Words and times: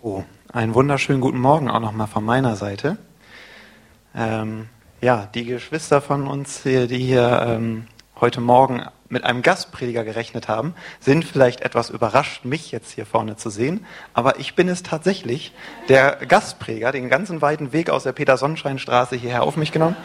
So, 0.00 0.24
einen 0.52 0.74
wunderschönen 0.74 1.20
guten 1.20 1.40
Morgen 1.40 1.68
auch 1.68 1.80
nochmal 1.80 2.06
von 2.06 2.24
meiner 2.24 2.54
Seite. 2.54 2.98
Ähm, 4.14 4.68
ja, 5.00 5.28
die 5.34 5.44
Geschwister 5.44 6.00
von 6.00 6.28
uns, 6.28 6.62
hier, 6.62 6.86
die 6.86 6.98
hier 6.98 7.44
ähm, 7.44 7.88
heute 8.20 8.40
Morgen 8.40 8.86
mit 9.08 9.24
einem 9.24 9.42
Gastprediger 9.42 10.04
gerechnet 10.04 10.46
haben, 10.46 10.74
sind 11.00 11.24
vielleicht 11.24 11.62
etwas 11.62 11.90
überrascht, 11.90 12.44
mich 12.44 12.70
jetzt 12.70 12.92
hier 12.92 13.06
vorne 13.06 13.34
zu 13.34 13.50
sehen. 13.50 13.84
Aber 14.14 14.38
ich 14.38 14.54
bin 14.54 14.68
es 14.68 14.84
tatsächlich, 14.84 15.52
der 15.88 16.14
Gastprediger, 16.28 16.92
den 16.92 17.08
ganzen 17.08 17.42
weiten 17.42 17.72
Weg 17.72 17.90
aus 17.90 18.04
der 18.04 18.12
Peter-Sonnenschein-Straße 18.12 19.16
hierher 19.16 19.42
auf 19.42 19.56
mich 19.56 19.72
genommen. 19.72 19.96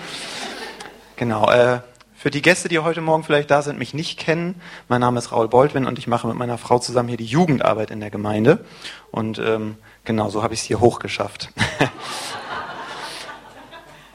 Genau, 1.18 1.52
äh, 1.52 1.82
für 2.24 2.32
die 2.32 2.42
Gäste, 2.42 2.70
die 2.70 2.80
heute 2.80 3.02
Morgen 3.02 3.26
vielleicht 3.26 3.52
da 3.52 3.62
sind, 3.62 3.78
mich 3.78 3.94
nicht 3.94 4.18
kennen, 4.18 4.56
mein 4.88 5.02
Name 5.02 5.20
ist 5.20 5.34
Raul 5.34 5.50
Boldwin 5.50 5.86
und 5.86 6.00
ich 6.00 6.08
mache 6.08 6.26
mit 6.26 6.38
meiner 6.38 6.58
Frau 6.58 6.80
zusammen 6.80 7.10
hier 7.10 7.18
die 7.18 7.26
Jugendarbeit 7.26 7.92
in 7.92 8.00
der 8.00 8.12
Gemeinde. 8.12 8.64
Und 9.12 9.40
ähm, 9.40 9.76
genau, 10.06 10.30
so 10.30 10.42
habe 10.42 10.54
ich 10.54 10.62
es 10.62 10.66
hier 10.66 10.80
hochgeschafft. 10.80 11.50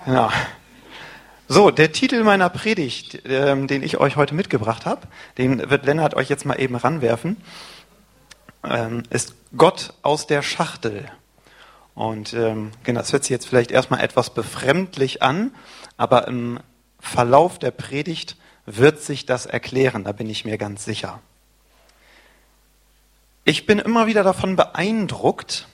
genau. 0.07 0.31
So, 1.49 1.71
der 1.71 1.93
Titel 1.93 2.25
meiner 2.25 2.49
Predigt, 2.49 3.25
ähm, 3.27 3.67
den 3.67 3.83
ich 3.83 3.99
euch 3.99 4.17
heute 4.17 4.35
mitgebracht 4.35 4.87
habe, 4.87 5.03
den 5.37 5.69
wird 5.69 5.85
Lennart 5.85 6.15
euch 6.15 6.31
jetzt 6.31 6.47
mal 6.47 6.59
eben 6.59 6.77
ranwerfen, 6.77 7.37
ähm, 8.65 9.03
ist 9.11 9.35
Gott 9.55 9.93
aus 10.01 10.27
der 10.27 10.41
Schachtel. 10.41 11.05
Und 11.95 12.33
ähm, 12.33 12.71
genau, 12.85 13.01
das 13.01 13.13
hört 13.13 13.25
sich 13.25 13.31
jetzt 13.33 13.47
vielleicht 13.47 13.71
erstmal 13.71 14.01
etwas 14.01 14.31
befremdlich 14.31 15.23
an, 15.23 15.51
aber 15.99 16.27
im 16.27 16.59
Verlauf 16.99 17.59
der 17.59 17.71
Predigt 17.71 18.37
wird 18.67 19.01
sich 19.01 19.27
das 19.27 19.47
erklären, 19.47 20.05
da 20.05 20.13
bin 20.13 20.29
ich 20.29 20.45
mir 20.45 20.59
ganz 20.59 20.85
sicher. 20.85 21.21
Ich 23.45 23.65
bin 23.65 23.79
immer 23.79 24.07
wieder 24.07 24.23
davon 24.23 24.57
beeindruckt, 24.57 25.69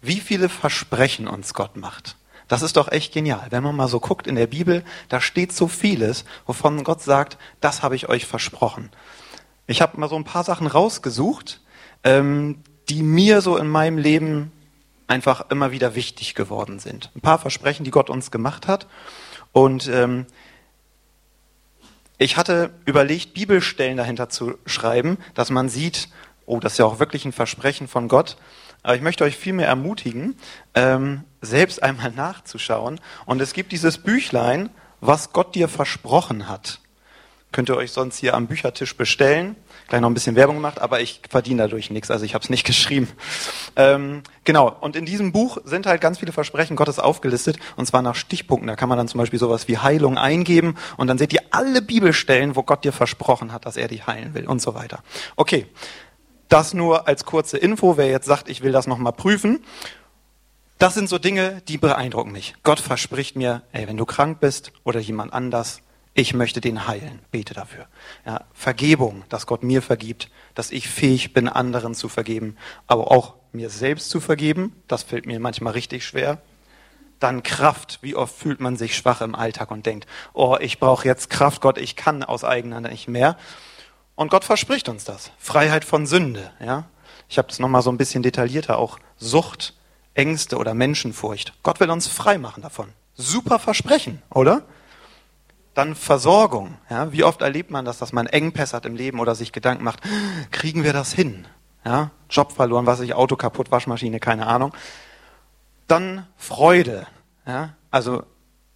wie 0.00 0.18
viele 0.20 0.48
Versprechen 0.48 1.28
uns 1.28 1.54
Gott 1.54 1.76
macht. 1.76 2.16
Das 2.48 2.62
ist 2.62 2.76
doch 2.76 2.90
echt 2.90 3.14
genial. 3.14 3.46
Wenn 3.50 3.62
man 3.62 3.76
mal 3.76 3.88
so 3.88 4.00
guckt 4.00 4.26
in 4.26 4.34
der 4.34 4.48
Bibel, 4.48 4.84
da 5.08 5.20
steht 5.20 5.52
so 5.52 5.68
vieles, 5.68 6.24
wovon 6.44 6.82
Gott 6.82 7.00
sagt, 7.00 7.38
das 7.60 7.82
habe 7.82 7.94
ich 7.94 8.08
euch 8.08 8.26
versprochen. 8.26 8.90
Ich 9.66 9.80
habe 9.80 9.98
mal 9.98 10.08
so 10.08 10.16
ein 10.16 10.24
paar 10.24 10.44
Sachen 10.44 10.66
rausgesucht, 10.66 11.60
ähm, 12.04 12.58
die 12.88 13.02
mir 13.02 13.40
so 13.40 13.56
in 13.56 13.68
meinem 13.68 13.96
Leben 13.96 14.50
einfach 15.06 15.50
immer 15.50 15.70
wieder 15.70 15.94
wichtig 15.94 16.34
geworden 16.34 16.78
sind. 16.78 17.10
Ein 17.14 17.20
paar 17.20 17.38
Versprechen, 17.38 17.84
die 17.84 17.90
Gott 17.90 18.10
uns 18.10 18.30
gemacht 18.30 18.66
hat. 18.66 18.86
Und 19.52 19.88
ähm, 19.88 20.26
ich 22.18 22.36
hatte 22.36 22.70
überlegt, 22.84 23.34
Bibelstellen 23.34 23.96
dahinter 23.96 24.28
zu 24.28 24.58
schreiben, 24.66 25.18
dass 25.34 25.50
man 25.50 25.68
sieht, 25.68 26.08
oh, 26.46 26.60
das 26.60 26.72
ist 26.72 26.78
ja 26.78 26.84
auch 26.84 26.98
wirklich 26.98 27.24
ein 27.24 27.32
Versprechen 27.32 27.88
von 27.88 28.08
Gott. 28.08 28.36
Aber 28.82 28.94
ich 28.94 29.02
möchte 29.02 29.24
euch 29.24 29.36
vielmehr 29.36 29.68
ermutigen, 29.68 30.36
ähm, 30.74 31.24
selbst 31.40 31.82
einmal 31.82 32.10
nachzuschauen. 32.16 33.00
Und 33.26 33.40
es 33.40 33.52
gibt 33.52 33.72
dieses 33.72 33.98
Büchlein, 33.98 34.70
was 35.00 35.32
Gott 35.32 35.54
dir 35.54 35.68
versprochen 35.68 36.48
hat. 36.48 36.81
Könnt 37.52 37.68
ihr 37.68 37.76
euch 37.76 37.92
sonst 37.92 38.16
hier 38.18 38.34
am 38.34 38.46
Büchertisch 38.46 38.96
bestellen. 38.96 39.56
Gleich 39.88 40.00
noch 40.00 40.08
ein 40.08 40.14
bisschen 40.14 40.36
Werbung 40.36 40.56
gemacht, 40.56 40.80
aber 40.80 41.00
ich 41.00 41.20
verdiene 41.28 41.62
dadurch 41.62 41.90
nichts, 41.90 42.10
also 42.10 42.24
ich 42.24 42.34
habe 42.34 42.42
es 42.42 42.50
nicht 42.50 42.64
geschrieben. 42.66 43.08
Ähm, 43.76 44.22
genau, 44.44 44.74
und 44.80 44.96
in 44.96 45.04
diesem 45.04 45.32
Buch 45.32 45.58
sind 45.64 45.86
halt 45.86 46.00
ganz 46.00 46.18
viele 46.18 46.32
Versprechen 46.32 46.76
Gottes 46.76 46.98
aufgelistet, 46.98 47.58
und 47.76 47.86
zwar 47.86 48.00
nach 48.00 48.14
Stichpunkten. 48.14 48.68
Da 48.68 48.74
kann 48.74 48.88
man 48.88 48.96
dann 48.96 49.08
zum 49.08 49.18
Beispiel 49.18 49.38
sowas 49.38 49.68
wie 49.68 49.76
Heilung 49.76 50.16
eingeben, 50.16 50.76
und 50.96 51.08
dann 51.08 51.18
seht 51.18 51.32
ihr 51.34 51.42
alle 51.50 51.82
Bibelstellen, 51.82 52.56
wo 52.56 52.62
Gott 52.62 52.84
dir 52.84 52.92
versprochen 52.92 53.52
hat, 53.52 53.66
dass 53.66 53.76
er 53.76 53.88
dich 53.88 54.06
heilen 54.06 54.32
will, 54.32 54.46
und 54.46 54.62
so 54.62 54.74
weiter. 54.74 55.02
Okay, 55.36 55.66
das 56.48 56.74
nur 56.74 57.06
als 57.06 57.24
kurze 57.24 57.58
Info, 57.58 57.96
wer 57.96 58.08
jetzt 58.08 58.26
sagt, 58.26 58.48
ich 58.48 58.62
will 58.62 58.72
das 58.72 58.86
nochmal 58.86 59.12
prüfen. 59.12 59.64
Das 60.78 60.94
sind 60.94 61.08
so 61.08 61.18
Dinge, 61.18 61.62
die 61.68 61.78
beeindrucken 61.78 62.32
mich. 62.32 62.54
Gott 62.62 62.80
verspricht 62.80 63.36
mir, 63.36 63.62
ey, 63.72 63.86
wenn 63.86 63.96
du 63.96 64.04
krank 64.04 64.40
bist 64.40 64.72
oder 64.84 65.00
jemand 65.00 65.32
anders, 65.32 65.80
ich 66.14 66.34
möchte 66.34 66.60
den 66.60 66.86
heilen. 66.86 67.20
Bete 67.30 67.54
dafür. 67.54 67.86
Ja, 68.26 68.44
Vergebung, 68.52 69.24
dass 69.28 69.46
Gott 69.46 69.62
mir 69.62 69.80
vergibt, 69.80 70.30
dass 70.54 70.70
ich 70.70 70.88
fähig 70.88 71.32
bin, 71.32 71.48
anderen 71.48 71.94
zu 71.94 72.08
vergeben, 72.08 72.56
aber 72.86 73.10
auch 73.10 73.34
mir 73.52 73.70
selbst 73.70 74.10
zu 74.10 74.20
vergeben. 74.20 74.74
Das 74.88 75.02
fällt 75.02 75.26
mir 75.26 75.40
manchmal 75.40 75.72
richtig 75.72 76.04
schwer. 76.04 76.38
Dann 77.18 77.42
Kraft. 77.42 77.98
Wie 78.02 78.14
oft 78.14 78.34
fühlt 78.34 78.60
man 78.60 78.76
sich 78.76 78.96
schwach 78.96 79.20
im 79.20 79.34
Alltag 79.34 79.70
und 79.70 79.86
denkt, 79.86 80.06
oh, 80.34 80.56
ich 80.60 80.78
brauche 80.78 81.06
jetzt 81.06 81.30
Kraft, 81.30 81.62
Gott, 81.62 81.78
ich 81.78 81.96
kann 81.96 82.22
aus 82.22 82.44
eigener 82.44 82.80
nicht 82.80 83.08
mehr. 83.08 83.36
Und 84.14 84.30
Gott 84.30 84.44
verspricht 84.44 84.88
uns 84.88 85.04
das. 85.04 85.30
Freiheit 85.38 85.84
von 85.84 86.06
Sünde. 86.06 86.50
Ja? 86.60 86.84
Ich 87.28 87.38
habe 87.38 87.48
das 87.48 87.58
nochmal 87.58 87.82
so 87.82 87.90
ein 87.90 87.96
bisschen 87.96 88.22
detaillierter, 88.22 88.78
auch 88.78 88.98
Sucht, 89.16 89.74
Ängste 90.14 90.58
oder 90.58 90.74
Menschenfurcht. 90.74 91.54
Gott 91.62 91.80
will 91.80 91.90
uns 91.90 92.06
frei 92.06 92.36
machen 92.36 92.62
davon. 92.62 92.90
Super 93.14 93.58
Versprechen, 93.58 94.20
oder? 94.30 94.62
Dann 95.74 95.94
Versorgung. 95.94 96.76
Ja, 96.90 97.12
wie 97.12 97.24
oft 97.24 97.40
erlebt 97.40 97.70
man 97.70 97.84
das, 97.84 97.98
dass 97.98 98.12
man 98.12 98.26
Engpässe 98.26 98.76
hat 98.76 98.86
im 98.86 98.94
Leben 98.94 99.20
oder 99.20 99.34
sich 99.34 99.52
Gedanken 99.52 99.84
macht, 99.84 100.00
kriegen 100.50 100.84
wir 100.84 100.92
das 100.92 101.12
hin? 101.12 101.46
Ja, 101.84 102.10
Job 102.28 102.52
verloren, 102.52 102.86
was 102.86 103.00
ich, 103.00 103.14
Auto 103.14 103.36
kaputt, 103.36 103.70
Waschmaschine, 103.70 104.20
keine 104.20 104.46
Ahnung. 104.46 104.72
Dann 105.88 106.26
Freude. 106.36 107.06
Ja, 107.46 107.70
also 107.90 108.22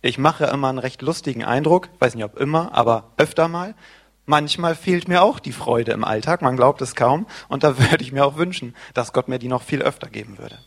ich 0.03 0.19
mache 0.19 0.47
immer 0.47 0.69
einen 0.69 0.79
recht 0.79 1.03
lustigen 1.03 1.45
Eindruck, 1.45 1.89
weiß 1.99 2.15
nicht 2.15 2.25
ob 2.25 2.39
immer, 2.39 2.75
aber 2.75 3.13
öfter 3.17 3.49
mal. 3.49 3.75
Manchmal 4.25 4.75
fehlt 4.75 5.07
mir 5.07 5.23
auch 5.23 5.39
die 5.39 5.53
Freude 5.53 5.93
im 5.93 6.03
Alltag, 6.03 6.43
man 6.43 6.57
glaubt 6.57 6.83
es 6.83 6.97
kaum, 6.97 7.27
und 7.49 7.63
da 7.63 7.79
würde 7.91 8.03
ich 8.03 8.13
mir 8.13 8.25
auch 8.25 8.37
wünschen, 8.37 8.75
dass 8.95 9.13
Gott 9.13 9.29
mir 9.29 9.39
die 9.39 9.49
noch 9.49 9.63
viel 9.63 9.83
öfter 9.83 10.09
geben 10.09 10.39
würde. 10.39 10.59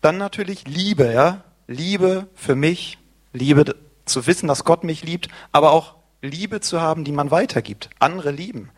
Dann 0.00 0.18
natürlich 0.18 0.66
Liebe, 0.66 1.12
ja, 1.12 1.42
Liebe 1.66 2.28
für 2.34 2.54
mich, 2.54 2.98
Liebe 3.32 3.64
zu 4.08 4.26
wissen, 4.26 4.48
dass 4.48 4.64
Gott 4.64 4.84
mich 4.84 5.02
liebt, 5.02 5.28
aber 5.52 5.72
auch 5.72 5.94
Liebe 6.22 6.60
zu 6.60 6.80
haben, 6.80 7.04
die 7.04 7.12
man 7.12 7.30
weitergibt, 7.30 7.90
andere 7.98 8.30
lieben. 8.30 8.70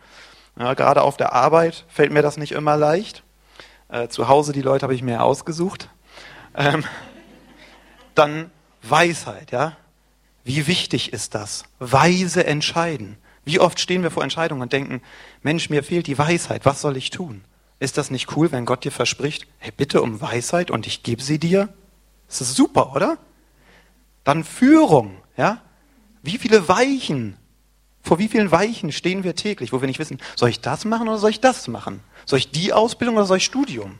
Ja, 0.57 0.73
gerade 0.73 1.01
auf 1.01 1.17
der 1.17 1.33
Arbeit 1.33 1.85
fällt 1.87 2.11
mir 2.11 2.21
das 2.21 2.37
nicht 2.37 2.51
immer 2.51 2.77
leicht. 2.77 3.23
Äh, 3.89 4.09
zu 4.09 4.27
Hause 4.27 4.53
die 4.53 4.61
Leute 4.61 4.83
habe 4.83 4.93
ich 4.93 5.01
mir 5.01 5.23
ausgesucht. 5.23 5.89
Ähm, 6.55 6.83
dann 8.15 8.51
Weisheit, 8.83 9.51
ja. 9.51 9.77
Wie 10.43 10.67
wichtig 10.67 11.13
ist 11.13 11.35
das? 11.35 11.63
Weise 11.79 12.45
entscheiden. 12.45 13.17
Wie 13.43 13.59
oft 13.59 13.79
stehen 13.79 14.03
wir 14.03 14.11
vor 14.11 14.23
Entscheidungen 14.23 14.61
und 14.61 14.73
denken, 14.73 15.01
Mensch, 15.41 15.69
mir 15.69 15.83
fehlt 15.83 16.07
die 16.07 16.17
Weisheit, 16.17 16.65
was 16.65 16.81
soll 16.81 16.97
ich 16.97 17.09
tun? 17.09 17.43
Ist 17.79 17.97
das 17.97 18.11
nicht 18.11 18.35
cool, 18.35 18.51
wenn 18.51 18.65
Gott 18.65 18.83
dir 18.83 18.91
verspricht, 18.91 19.47
hey, 19.57 19.71
bitte 19.75 20.01
um 20.01 20.21
Weisheit 20.21 20.69
und 20.69 20.85
ich 20.85 21.01
gebe 21.01 21.23
sie 21.23 21.39
dir? 21.39 21.69
Das 22.27 22.41
ist 22.41 22.55
super, 22.55 22.95
oder? 22.95 23.17
Dann 24.23 24.43
Führung. 24.43 25.17
Ja? 25.37 25.61
Wie 26.21 26.37
viele 26.37 26.67
Weichen, 26.67 27.37
vor 28.01 28.19
wie 28.19 28.27
vielen 28.27 28.51
Weichen 28.51 28.91
stehen 28.91 29.23
wir 29.23 29.35
täglich, 29.35 29.73
wo 29.73 29.81
wir 29.81 29.87
nicht 29.87 29.99
wissen, 29.99 30.19
soll 30.35 30.49
ich 30.49 30.61
das 30.61 30.85
machen 30.85 31.07
oder 31.07 31.17
soll 31.17 31.31
ich 31.31 31.41
das 31.41 31.67
machen? 31.67 32.01
Soll 32.25 32.39
ich 32.39 32.51
die 32.51 32.73
Ausbildung 32.73 33.15
oder 33.15 33.25
soll 33.25 33.37
ich 33.37 33.45
Studium? 33.45 33.99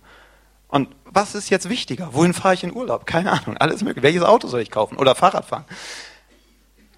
Und 0.67 0.89
was 1.05 1.35
ist 1.35 1.49
jetzt 1.49 1.69
wichtiger? 1.69 2.13
Wohin 2.13 2.33
fahre 2.33 2.53
ich 2.53 2.63
in 2.63 2.73
Urlaub? 2.73 3.05
Keine 3.05 3.31
Ahnung, 3.31 3.57
alles 3.57 3.83
möglich. 3.83 4.03
Welches 4.03 4.23
Auto 4.23 4.47
soll 4.47 4.61
ich 4.61 4.71
kaufen 4.71 4.97
oder 4.97 5.15
Fahrrad 5.15 5.45
fahren? 5.45 5.65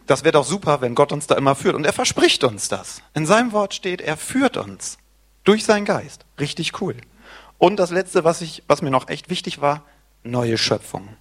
Das 0.06 0.24
wäre 0.24 0.34
doch 0.34 0.46
super, 0.46 0.82
wenn 0.82 0.96
Gott 0.96 1.12
uns 1.12 1.28
da 1.28 1.36
immer 1.36 1.56
führt. 1.56 1.76
Und 1.76 1.86
er 1.86 1.94
verspricht 1.94 2.44
uns 2.44 2.68
das. 2.68 3.02
In 3.14 3.26
seinem 3.26 3.52
Wort 3.52 3.74
steht, 3.74 4.02
er 4.02 4.18
führt 4.18 4.58
uns 4.58 4.98
durch 5.44 5.64
seinen 5.64 5.86
Geist. 5.86 6.26
Richtig 6.40 6.82
cool. 6.82 6.98
Und 7.58 7.78
das 7.78 7.92
Letzte, 7.92 8.24
was, 8.24 8.42
ich, 8.42 8.64
was 8.68 8.82
mir 8.82 8.92
noch 8.92 9.08
echt 9.08 9.30
wichtig 9.30 9.62
war, 9.62 9.84
neue 10.24 10.58
Schöpfung. 10.58 11.16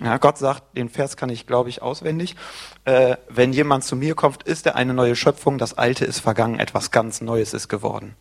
Ja, 0.00 0.16
Gott 0.16 0.38
sagt, 0.38 0.76
den 0.76 0.88
Vers 0.88 1.16
kann 1.16 1.28
ich, 1.28 1.46
glaube 1.46 1.68
ich, 1.68 1.82
auswendig. 1.82 2.36
Äh, 2.84 3.16
wenn 3.28 3.52
jemand 3.52 3.84
zu 3.84 3.94
mir 3.94 4.14
kommt, 4.14 4.42
ist 4.44 4.66
er 4.66 4.76
eine 4.76 4.94
neue 4.94 5.16
Schöpfung, 5.16 5.58
das 5.58 5.76
Alte 5.76 6.04
ist 6.04 6.20
vergangen, 6.20 6.58
etwas 6.58 6.90
ganz 6.90 7.20
Neues 7.20 7.52
ist 7.52 7.68
geworden. 7.68 8.16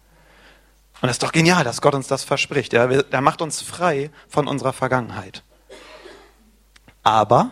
Und 1.02 1.08
das 1.08 1.14
ist 1.14 1.24
doch 1.24 1.32
genial, 1.32 1.64
dass 1.64 1.82
Gott 1.82 1.96
uns 1.96 2.08
das 2.08 2.24
verspricht. 2.24 2.74
Ja? 2.74 2.88
Er 2.88 3.22
macht 3.22 3.42
uns 3.42 3.62
frei 3.62 4.12
von 4.28 4.48
unserer 4.48 4.74
Vergangenheit. 4.74 5.44
Aber 7.04 7.52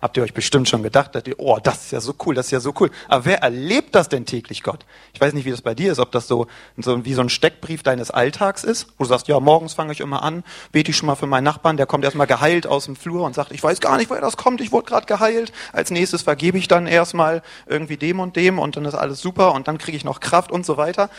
Habt 0.00 0.16
ihr 0.16 0.22
euch 0.22 0.32
bestimmt 0.32 0.68
schon 0.68 0.82
gedacht, 0.82 1.14
dass 1.14 1.26
ihr, 1.26 1.34
oh, 1.38 1.58
das 1.62 1.84
ist 1.84 1.92
ja 1.92 2.00
so 2.00 2.14
cool, 2.24 2.34
das 2.34 2.46
ist 2.46 2.52
ja 2.52 2.60
so 2.60 2.72
cool. 2.80 2.90
Aber 3.08 3.26
wer 3.26 3.42
erlebt 3.42 3.94
das 3.94 4.08
denn 4.08 4.24
täglich, 4.24 4.62
Gott? 4.62 4.86
Ich 5.12 5.20
weiß 5.20 5.34
nicht, 5.34 5.44
wie 5.44 5.50
das 5.50 5.60
bei 5.60 5.74
dir 5.74 5.92
ist, 5.92 5.98
ob 5.98 6.10
das 6.10 6.26
so, 6.26 6.46
so 6.78 7.04
wie 7.04 7.12
so 7.12 7.20
ein 7.20 7.28
Steckbrief 7.28 7.82
deines 7.82 8.10
Alltags 8.10 8.64
ist, 8.64 8.86
wo 8.96 9.04
du 9.04 9.10
sagst, 9.10 9.28
ja, 9.28 9.38
morgens 9.40 9.74
fange 9.74 9.92
ich 9.92 10.00
immer 10.00 10.22
an, 10.22 10.42
bete 10.72 10.90
ich 10.90 10.96
schon 10.96 11.06
mal 11.06 11.16
für 11.16 11.26
meinen 11.26 11.44
Nachbarn, 11.44 11.76
der 11.76 11.84
kommt 11.84 12.04
erstmal 12.04 12.26
geheilt 12.26 12.66
aus 12.66 12.86
dem 12.86 12.96
Flur 12.96 13.24
und 13.24 13.34
sagt, 13.34 13.52
ich 13.52 13.62
weiß 13.62 13.80
gar 13.80 13.98
nicht, 13.98 14.08
woher 14.08 14.22
das 14.22 14.38
kommt, 14.38 14.62
ich 14.62 14.72
wurde 14.72 14.86
gerade 14.86 15.06
geheilt. 15.06 15.52
Als 15.72 15.90
nächstes 15.90 16.22
vergebe 16.22 16.56
ich 16.56 16.66
dann 16.66 16.86
erstmal 16.86 17.42
irgendwie 17.66 17.98
dem 17.98 18.20
und 18.20 18.36
dem 18.36 18.58
und 18.58 18.76
dann 18.76 18.86
ist 18.86 18.94
alles 18.94 19.20
super 19.20 19.52
und 19.52 19.68
dann 19.68 19.76
kriege 19.76 19.96
ich 19.96 20.04
noch 20.04 20.20
Kraft 20.20 20.50
und 20.50 20.64
so 20.64 20.78
weiter 20.78 21.10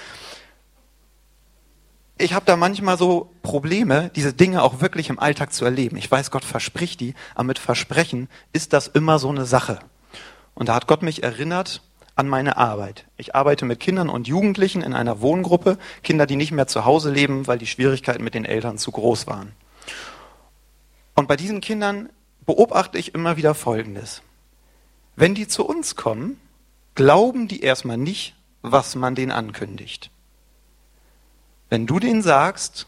ich 2.22 2.34
habe 2.34 2.46
da 2.46 2.56
manchmal 2.56 2.98
so 2.98 3.32
Probleme, 3.42 4.12
diese 4.16 4.34
Dinge 4.34 4.64
auch 4.64 4.82
wirklich 4.82 5.10
im 5.10 5.20
Alltag 5.20 5.54
zu 5.54 5.66
erleben. 5.66 5.98
Ich 5.98 6.10
weiß, 6.10 6.32
Gott 6.32 6.46
verspricht 6.46 7.00
die, 7.00 7.16
aber 7.36 7.46
mit 7.46 7.60
Versprechen 7.60 8.30
ist 8.54 8.74
das 8.74 8.88
immer 8.88 9.20
so 9.20 9.30
eine 9.30 9.46
Sache. 9.46 9.80
Und 10.54 10.70
da 10.70 10.76
hat 10.76 10.88
Gott 10.88 11.02
mich 11.02 11.24
erinnert 11.24 11.82
an 12.16 12.28
meine 12.28 12.58
Arbeit. 12.58 13.06
Ich 13.18 13.36
arbeite 13.36 13.66
mit 13.66 13.80
Kindern 13.80 14.10
und 14.10 14.28
Jugendlichen 14.28 14.82
in 14.82 14.94
einer 14.94 15.22
Wohngruppe, 15.22 15.78
Kinder, 16.04 16.26
die 16.26 16.36
nicht 16.36 16.52
mehr 16.52 16.68
zu 16.68 16.86
Hause 16.86 17.12
leben, 17.12 17.48
weil 17.48 17.58
die 17.58 17.68
Schwierigkeiten 17.68 18.24
mit 18.24 18.36
den 18.36 18.46
Eltern 18.46 18.78
zu 18.78 18.92
groß 18.92 19.28
waren. 19.28 19.54
Und 21.16 21.28
bei 21.28 21.36
diesen 21.36 21.62
Kindern 21.62 22.10
beobachte 22.46 22.98
ich 22.98 23.16
immer 23.16 23.38
wieder 23.38 23.56
Folgendes. 23.56 24.22
Wenn 25.16 25.36
die 25.36 25.48
zu 25.48 25.66
uns 25.66 25.96
kommen, 25.96 26.40
glauben 26.96 27.48
die 27.48 27.62
erstmal 27.62 27.98
nicht, 27.98 28.36
was 28.62 28.96
man 28.96 29.16
denen 29.16 29.32
ankündigt. 29.32 30.12
Wenn 31.72 31.88
du 31.88 32.00
denen 32.00 32.22
sagst, 32.22 32.86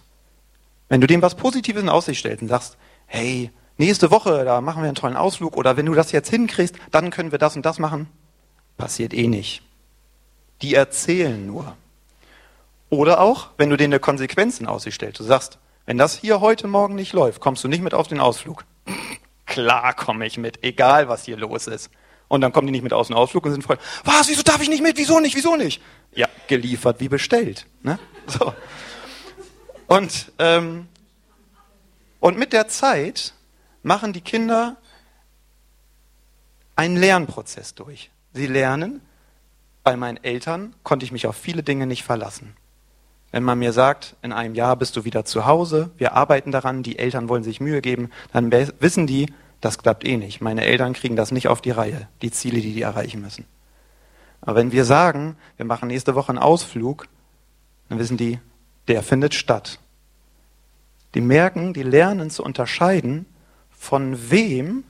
wenn 0.89 0.99
du 0.99 1.07
denen 1.07 1.23
was 1.23 1.35
Positives 1.35 1.81
in 1.81 1.87
Aussicht 1.87 2.19
stellst 2.19 2.41
und 2.41 2.49
sagst, 2.49 2.77
hey, 3.05 3.49
nächste 3.77 4.11
Woche, 4.11 4.43
da 4.43 4.59
machen 4.59 4.83
wir 4.83 4.87
einen 4.87 4.95
tollen 4.95 5.15
Ausflug 5.15 5.55
oder 5.55 5.77
wenn 5.77 5.85
du 5.85 5.93
das 5.93 6.11
jetzt 6.11 6.29
hinkriegst, 6.29 6.75
dann 6.91 7.09
können 7.09 7.31
wir 7.31 7.39
das 7.39 7.55
und 7.55 7.65
das 7.65 7.79
machen, 7.79 8.09
passiert 8.75 9.13
eh 9.13 9.29
nicht. 9.29 9.61
Die 10.61 10.75
erzählen 10.75 11.47
nur. 11.47 11.77
Oder 12.89 13.21
auch, 13.21 13.51
wenn 13.57 13.69
du 13.69 13.77
denen 13.77 13.93
eine 13.93 14.01
Konsequenz 14.01 14.59
in 14.59 14.67
Aussicht 14.67 14.95
stellst, 14.95 15.21
du 15.21 15.23
sagst, 15.23 15.59
wenn 15.85 15.97
das 15.97 16.17
hier 16.17 16.41
heute 16.41 16.67
Morgen 16.67 16.95
nicht 16.95 17.13
läuft, 17.13 17.39
kommst 17.39 17.63
du 17.63 17.69
nicht 17.69 17.81
mit 17.81 17.93
auf 17.93 18.09
den 18.09 18.19
Ausflug. 18.19 18.65
Klar 19.45 19.93
komme 19.93 20.25
ich 20.25 20.37
mit, 20.37 20.61
egal 20.61 21.07
was 21.07 21.23
hier 21.23 21.37
los 21.37 21.67
ist. 21.67 21.89
Und 22.27 22.41
dann 22.41 22.51
kommen 22.51 22.67
die 22.67 22.71
nicht 22.71 22.83
mit 22.83 22.91
aus 22.91 23.07
dem 23.07 23.15
Ausflug 23.15 23.45
und 23.45 23.53
sind 23.53 23.63
voll, 23.63 23.77
was, 24.03 24.27
wieso 24.27 24.43
darf 24.43 24.61
ich 24.61 24.67
nicht 24.67 24.83
mit, 24.83 24.97
wieso 24.97 25.21
nicht, 25.21 25.37
wieso 25.37 25.55
nicht? 25.55 25.81
Ja, 26.13 26.27
geliefert 26.47 26.99
wie 26.99 27.07
bestellt. 27.07 27.65
Ne? 27.81 27.97
So. 28.27 28.53
Und, 29.87 30.31
ähm, 30.39 30.87
und 32.19 32.37
mit 32.37 32.53
der 32.53 32.67
Zeit 32.67 33.33
machen 33.83 34.13
die 34.13 34.21
Kinder 34.21 34.77
einen 36.75 36.97
Lernprozess 36.97 37.75
durch. 37.75 38.09
Sie 38.33 38.47
lernen, 38.47 39.01
bei 39.83 39.95
meinen 39.95 40.23
Eltern 40.23 40.73
konnte 40.83 41.05
ich 41.05 41.11
mich 41.11 41.27
auf 41.27 41.35
viele 41.35 41.63
Dinge 41.63 41.85
nicht 41.85 42.03
verlassen. 42.03 42.55
Wenn 43.31 43.43
man 43.43 43.59
mir 43.59 43.73
sagt, 43.73 44.15
in 44.21 44.31
einem 44.31 44.55
Jahr 44.55 44.75
bist 44.75 44.95
du 44.95 45.05
wieder 45.05 45.25
zu 45.25 45.45
Hause, 45.45 45.91
wir 45.97 46.13
arbeiten 46.13 46.51
daran, 46.51 46.83
die 46.83 46.99
Eltern 46.99 47.29
wollen 47.29 47.43
sich 47.43 47.59
Mühe 47.59 47.81
geben, 47.81 48.11
dann 48.31 48.51
wissen 48.51 49.07
die, 49.07 49.33
das 49.59 49.77
klappt 49.77 50.05
eh 50.05 50.17
nicht. 50.17 50.39
Meine 50.39 50.65
Eltern 50.65 50.93
kriegen 50.93 51.15
das 51.15 51.31
nicht 51.31 51.47
auf 51.47 51.61
die 51.61 51.71
Reihe, 51.71 52.07
die 52.21 52.31
Ziele, 52.31 52.61
die 52.61 52.73
die 52.73 52.81
erreichen 52.81 53.21
müssen. 53.21 53.45
Aber 54.41 54.55
wenn 54.55 54.71
wir 54.71 54.85
sagen, 54.85 55.37
wir 55.57 55.65
machen 55.65 55.87
nächste 55.87 56.15
Woche 56.15 56.29
einen 56.29 56.37
Ausflug, 56.37 57.07
dann 57.89 57.99
wissen 57.99 58.17
die, 58.17 58.39
der 58.87 59.03
findet 59.03 59.33
statt. 59.33 59.79
Die 61.13 61.21
merken, 61.21 61.73
die 61.73 61.83
lernen 61.83 62.29
zu 62.29 62.43
unterscheiden, 62.43 63.25
von 63.69 64.31
wem 64.31 64.83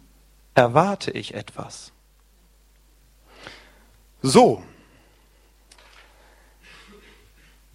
erwarte 0.55 1.11
ich 1.11 1.33
etwas. 1.33 1.91
So, 4.21 4.63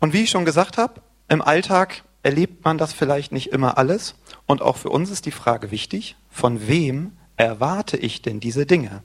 und 0.00 0.12
wie 0.12 0.23
ich 0.23 0.31
schon 0.31 0.44
gesagt 0.44 0.79
habe, 0.79 1.03
im 1.29 1.43
Alltag 1.43 2.03
erlebt 2.23 2.65
man 2.65 2.79
das 2.79 2.93
vielleicht 2.93 3.32
nicht 3.32 3.53
immer 3.53 3.79
alles. 3.79 4.15
Und 4.47 4.62
auch 4.62 4.76
für 4.76 4.91
uns 4.91 5.11
ist 5.11 5.26
die 5.26 5.32
Frage 5.32 5.70
wichtig, 5.70 6.17
von 6.31 6.69
wem 6.69 7.12
erwarte 7.37 7.97
ich 7.97 8.23
denn 8.23 8.41
diese 8.41 8.67
Dinge? 8.67 9.03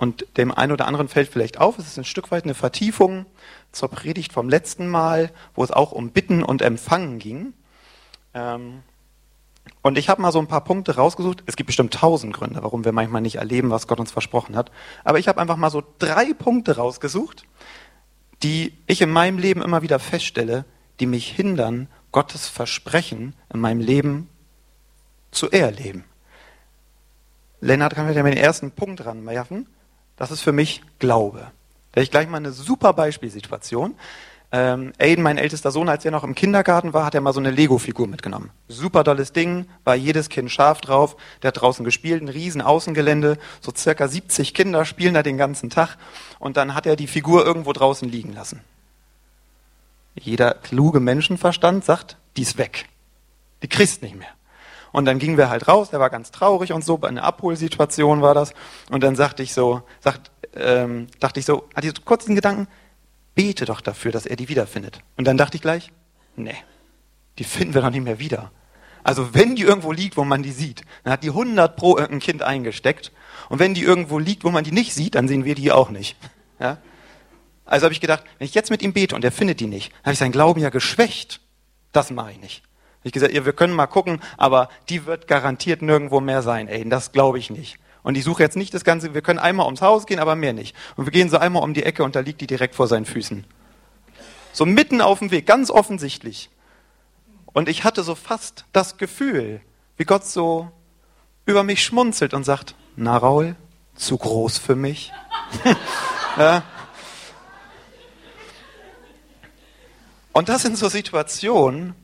Und 0.00 0.24
dem 0.38 0.50
einen 0.50 0.72
oder 0.72 0.86
anderen 0.86 1.08
fällt 1.08 1.28
vielleicht 1.28 1.60
auf, 1.60 1.78
es 1.78 1.86
ist 1.86 1.98
ein 1.98 2.06
Stück 2.06 2.30
weit 2.30 2.44
eine 2.44 2.54
Vertiefung 2.54 3.26
zur 3.70 3.90
Predigt 3.90 4.32
vom 4.32 4.48
letzten 4.48 4.88
Mal, 4.88 5.30
wo 5.54 5.62
es 5.62 5.70
auch 5.70 5.92
um 5.92 6.10
Bitten 6.10 6.42
und 6.42 6.62
Empfangen 6.62 7.18
ging. 7.18 7.52
Ähm, 8.32 8.82
und 9.82 9.98
ich 9.98 10.08
habe 10.08 10.22
mal 10.22 10.32
so 10.32 10.38
ein 10.38 10.46
paar 10.46 10.64
Punkte 10.64 10.96
rausgesucht. 10.96 11.42
Es 11.44 11.54
gibt 11.54 11.66
bestimmt 11.66 11.92
tausend 11.92 12.32
Gründe, 12.32 12.62
warum 12.62 12.86
wir 12.86 12.92
manchmal 12.92 13.20
nicht 13.20 13.34
erleben, 13.34 13.68
was 13.68 13.88
Gott 13.88 14.00
uns 14.00 14.10
versprochen 14.10 14.56
hat. 14.56 14.72
Aber 15.04 15.18
ich 15.18 15.28
habe 15.28 15.38
einfach 15.38 15.58
mal 15.58 15.68
so 15.68 15.82
drei 15.98 16.32
Punkte 16.32 16.76
rausgesucht, 16.76 17.44
die 18.42 18.72
ich 18.86 19.02
in 19.02 19.10
meinem 19.10 19.36
Leben 19.36 19.60
immer 19.60 19.82
wieder 19.82 19.98
feststelle, 19.98 20.64
die 21.00 21.06
mich 21.06 21.30
hindern, 21.30 21.88
Gottes 22.10 22.48
Versprechen 22.48 23.34
in 23.52 23.60
meinem 23.60 23.80
Leben 23.80 24.30
zu 25.30 25.50
erleben. 25.50 26.04
Lennart 27.60 27.94
kann 27.94 28.10
ja 28.10 28.22
mal 28.22 28.30
den 28.30 28.42
ersten 28.42 28.70
Punkt 28.70 29.04
ranwerfen. 29.04 29.66
Das 30.20 30.30
ist 30.30 30.42
für 30.42 30.52
mich 30.52 30.82
Glaube. 30.98 31.50
Da 31.92 32.02
ich 32.02 32.10
gleich 32.10 32.28
mal 32.28 32.36
eine 32.36 32.52
super 32.52 32.92
Beispielsituation. 32.92 33.94
Ähm, 34.52 34.92
Aiden, 34.98 35.24
mein 35.24 35.38
ältester 35.38 35.70
Sohn, 35.70 35.88
als 35.88 36.04
er 36.04 36.10
noch 36.10 36.24
im 36.24 36.34
Kindergarten 36.34 36.92
war, 36.92 37.06
hat 37.06 37.14
er 37.14 37.22
mal 37.22 37.32
so 37.32 37.40
eine 37.40 37.50
Lego-Figur 37.50 38.06
mitgenommen. 38.06 38.50
Super 38.68 39.02
dolles 39.02 39.32
Ding, 39.32 39.64
war 39.84 39.94
jedes 39.94 40.28
Kind 40.28 40.50
scharf 40.50 40.82
drauf. 40.82 41.16
Der 41.42 41.48
hat 41.48 41.62
draußen 41.62 41.86
gespielt, 41.86 42.20
ein 42.22 42.28
riesen 42.28 42.60
Außengelände, 42.60 43.38
so 43.62 43.72
circa 43.74 44.08
70 44.08 44.52
Kinder 44.52 44.84
spielen 44.84 45.14
da 45.14 45.22
den 45.22 45.38
ganzen 45.38 45.70
Tag. 45.70 45.96
Und 46.38 46.58
dann 46.58 46.74
hat 46.74 46.84
er 46.84 46.96
die 46.96 47.06
Figur 47.06 47.46
irgendwo 47.46 47.72
draußen 47.72 48.06
liegen 48.06 48.34
lassen. 48.34 48.60
Jeder 50.16 50.52
kluge 50.52 51.00
Menschenverstand 51.00 51.82
sagt, 51.82 52.18
die 52.36 52.42
ist 52.42 52.58
weg. 52.58 52.90
Die 53.62 53.68
kriegst 53.68 54.02
nicht 54.02 54.16
mehr. 54.16 54.28
Und 54.92 55.04
dann 55.04 55.18
gingen 55.18 55.36
wir 55.36 55.50
halt 55.50 55.68
raus, 55.68 55.90
der 55.90 56.00
war 56.00 56.10
ganz 56.10 56.30
traurig 56.30 56.72
und 56.72 56.84
so, 56.84 56.98
bei 56.98 57.08
einer 57.08 57.22
Abholsituation 57.24 58.22
war 58.22 58.34
das. 58.34 58.54
Und 58.90 59.02
dann 59.02 59.16
sagte 59.16 59.42
ich 59.42 59.52
so, 59.52 59.82
sagt, 60.00 60.30
ähm, 60.54 61.06
dachte 61.20 61.40
ich 61.40 61.46
so, 61.46 61.68
hatte 61.74 61.86
ich 61.86 61.94
so 61.96 62.02
kurz 62.04 62.24
den 62.24 62.34
Gedanken, 62.34 62.66
bete 63.34 63.64
doch 63.64 63.80
dafür, 63.80 64.12
dass 64.12 64.26
er 64.26 64.36
die 64.36 64.48
wiederfindet. 64.48 65.00
Und 65.16 65.26
dann 65.26 65.36
dachte 65.36 65.56
ich 65.56 65.62
gleich, 65.62 65.92
nee, 66.36 66.56
die 67.38 67.44
finden 67.44 67.74
wir 67.74 67.82
doch 67.82 67.90
nicht 67.90 68.04
mehr 68.04 68.18
wieder. 68.18 68.50
Also 69.02 69.34
wenn 69.34 69.56
die 69.56 69.62
irgendwo 69.62 69.92
liegt, 69.92 70.16
wo 70.16 70.24
man 70.24 70.42
die 70.42 70.52
sieht, 70.52 70.82
dann 71.04 71.12
hat 71.12 71.22
die 71.22 71.30
100 71.30 71.76
pro 71.76 71.96
irgendein 71.96 72.20
Kind 72.20 72.42
eingesteckt. 72.42 73.12
Und 73.48 73.58
wenn 73.58 73.74
die 73.74 73.82
irgendwo 73.82 74.18
liegt, 74.18 74.44
wo 74.44 74.50
man 74.50 74.64
die 74.64 74.72
nicht 74.72 74.92
sieht, 74.92 75.14
dann 75.14 75.28
sehen 75.28 75.44
wir 75.44 75.54
die 75.54 75.72
auch 75.72 75.90
nicht. 75.90 76.16
Ja? 76.58 76.78
Also 77.64 77.84
habe 77.84 77.94
ich 77.94 78.00
gedacht, 78.00 78.24
wenn 78.38 78.44
ich 78.44 78.54
jetzt 78.54 78.70
mit 78.70 78.82
ihm 78.82 78.92
bete 78.92 79.14
und 79.14 79.24
er 79.24 79.32
findet 79.32 79.60
die 79.60 79.66
nicht, 79.66 79.92
dann 79.92 80.06
habe 80.06 80.12
ich 80.12 80.18
seinen 80.18 80.32
Glauben 80.32 80.60
ja 80.60 80.70
geschwächt. 80.70 81.40
Das 81.92 82.10
mache 82.10 82.32
ich 82.32 82.40
nicht. 82.40 82.62
Ich 83.02 83.12
gesagt, 83.12 83.32
ja, 83.32 83.44
wir 83.44 83.52
können 83.52 83.74
mal 83.74 83.86
gucken, 83.86 84.20
aber 84.36 84.68
die 84.88 85.06
wird 85.06 85.26
garantiert 85.26 85.82
nirgendwo 85.82 86.20
mehr 86.20 86.42
sein. 86.42 86.68
Ey, 86.68 86.86
das 86.88 87.12
glaube 87.12 87.38
ich 87.38 87.50
nicht. 87.50 87.78
Und 88.02 88.16
ich 88.16 88.24
suche 88.24 88.42
jetzt 88.42 88.56
nicht 88.56 88.72
das 88.72 88.84
Ganze, 88.84 89.14
wir 89.14 89.22
können 89.22 89.38
einmal 89.38 89.66
ums 89.66 89.82
Haus 89.82 90.06
gehen, 90.06 90.20
aber 90.20 90.34
mehr 90.34 90.52
nicht. 90.52 90.74
Und 90.96 91.06
wir 91.06 91.12
gehen 91.12 91.28
so 91.28 91.38
einmal 91.38 91.62
um 91.62 91.74
die 91.74 91.82
Ecke 91.82 92.02
und 92.04 92.16
da 92.16 92.20
liegt 92.20 92.40
die 92.40 92.46
direkt 92.46 92.74
vor 92.74 92.88
seinen 92.88 93.04
Füßen. 93.04 93.44
So 94.52 94.66
mitten 94.66 95.00
auf 95.00 95.18
dem 95.18 95.30
Weg, 95.30 95.46
ganz 95.46 95.70
offensichtlich. 95.70 96.50
Und 97.46 97.68
ich 97.68 97.84
hatte 97.84 98.02
so 98.02 98.14
fast 98.14 98.64
das 98.72 98.96
Gefühl, 98.96 99.60
wie 99.96 100.04
Gott 100.04 100.24
so 100.24 100.70
über 101.46 101.62
mich 101.62 101.82
schmunzelt 101.82 102.34
und 102.34 102.44
sagt, 102.44 102.74
na 102.96 103.16
Raul, 103.16 103.56
zu 103.94 104.16
groß 104.16 104.58
für 104.58 104.76
mich. 104.76 105.12
ja. 106.38 106.62
Und 110.32 110.48
das 110.48 110.62
sind 110.62 110.78
so 110.78 110.88
Situationen, 110.88 111.94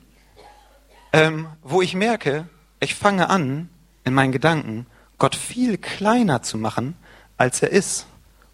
ähm, 1.12 1.48
wo 1.62 1.82
ich 1.82 1.94
merke, 1.94 2.48
ich 2.80 2.94
fange 2.94 3.30
an, 3.30 3.68
in 4.04 4.14
meinen 4.14 4.32
Gedanken 4.32 4.86
Gott 5.18 5.34
viel 5.34 5.78
kleiner 5.78 6.42
zu 6.42 6.58
machen, 6.58 6.96
als 7.36 7.62
er 7.62 7.70
ist. 7.70 8.06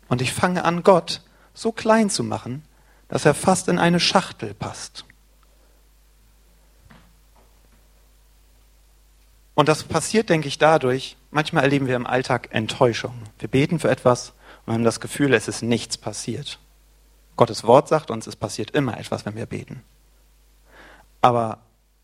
Und 0.08 0.22
ich 0.22 0.32
fange 0.32 0.64
an, 0.64 0.82
Gott 0.82 1.22
so 1.54 1.72
klein 1.72 2.10
zu 2.10 2.22
machen, 2.24 2.64
dass 3.08 3.24
er 3.24 3.34
fast 3.34 3.68
in 3.68 3.78
eine 3.78 4.00
Schachtel 4.00 4.54
passt. 4.54 5.04
Und 9.54 9.68
das 9.68 9.84
passiert, 9.84 10.30
denke 10.30 10.48
ich, 10.48 10.58
dadurch, 10.58 11.16
manchmal 11.30 11.64
erleben 11.64 11.86
wir 11.86 11.96
im 11.96 12.06
Alltag 12.06 12.48
Enttäuschung. 12.52 13.14
Wir 13.38 13.48
beten 13.48 13.78
für 13.78 13.90
etwas 13.90 14.32
und 14.64 14.72
haben 14.72 14.84
das 14.84 15.00
Gefühl, 15.00 15.34
es 15.34 15.48
ist 15.48 15.62
nichts 15.62 15.98
passiert. 15.98 16.58
Gottes 17.36 17.64
Wort 17.64 17.88
sagt 17.88 18.10
uns, 18.10 18.26
es 18.26 18.36
passiert 18.36 18.70
immer 18.70 18.98
etwas, 18.98 19.26
wenn 19.26 19.36
wir 19.36 19.46
beten. 19.46 19.82
Aber 21.20 21.58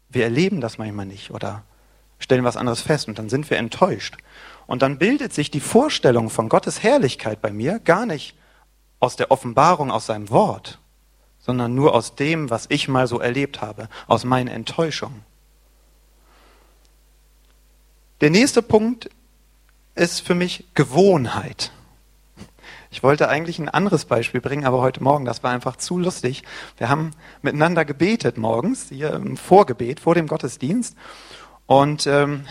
wir 0.08 0.24
erleben 0.24 0.60
das 0.60 0.78
manchmal 0.78 1.06
nicht 1.06 1.30
oder 1.30 1.64
stellen 2.18 2.44
was 2.44 2.56
anderes 2.56 2.80
fest 2.80 3.08
und 3.08 3.18
dann 3.18 3.28
sind 3.28 3.48
wir 3.50 3.58
enttäuscht. 3.58 4.16
Und 4.66 4.82
dann 4.82 4.98
bildet 4.98 5.32
sich 5.32 5.50
die 5.50 5.60
Vorstellung 5.60 6.30
von 6.30 6.48
Gottes 6.48 6.82
Herrlichkeit 6.82 7.40
bei 7.40 7.52
mir 7.52 7.78
gar 7.78 8.06
nicht 8.06 8.34
aus 9.00 9.16
der 9.16 9.30
Offenbarung 9.30 9.90
aus 9.90 10.06
seinem 10.06 10.30
Wort, 10.30 10.78
sondern 11.38 11.74
nur 11.74 11.94
aus 11.94 12.16
dem, 12.16 12.50
was 12.50 12.66
ich 12.68 12.88
mal 12.88 13.06
so 13.06 13.20
erlebt 13.20 13.60
habe, 13.62 13.88
aus 14.06 14.24
meinen 14.24 14.48
Enttäuschungen. 14.48 15.24
Der 18.20 18.30
nächste 18.30 18.62
Punkt 18.62 19.08
ist 19.94 20.20
für 20.20 20.34
mich 20.34 20.64
Gewohnheit. 20.74 21.72
Ich 22.90 23.02
wollte 23.02 23.28
eigentlich 23.28 23.58
ein 23.58 23.68
anderes 23.68 24.06
Beispiel 24.06 24.40
bringen, 24.40 24.64
aber 24.64 24.80
heute 24.80 25.02
Morgen, 25.02 25.24
das 25.24 25.42
war 25.42 25.50
einfach 25.50 25.76
zu 25.76 25.98
lustig. 25.98 26.42
Wir 26.78 26.88
haben 26.88 27.10
miteinander 27.42 27.84
gebetet 27.84 28.38
morgens, 28.38 28.88
hier 28.88 29.12
im 29.12 29.36
Vorgebet, 29.36 30.00
vor 30.00 30.14
dem 30.14 30.26
Gottesdienst. 30.26 30.96
Und, 31.66 32.06
ähm, 32.06 32.46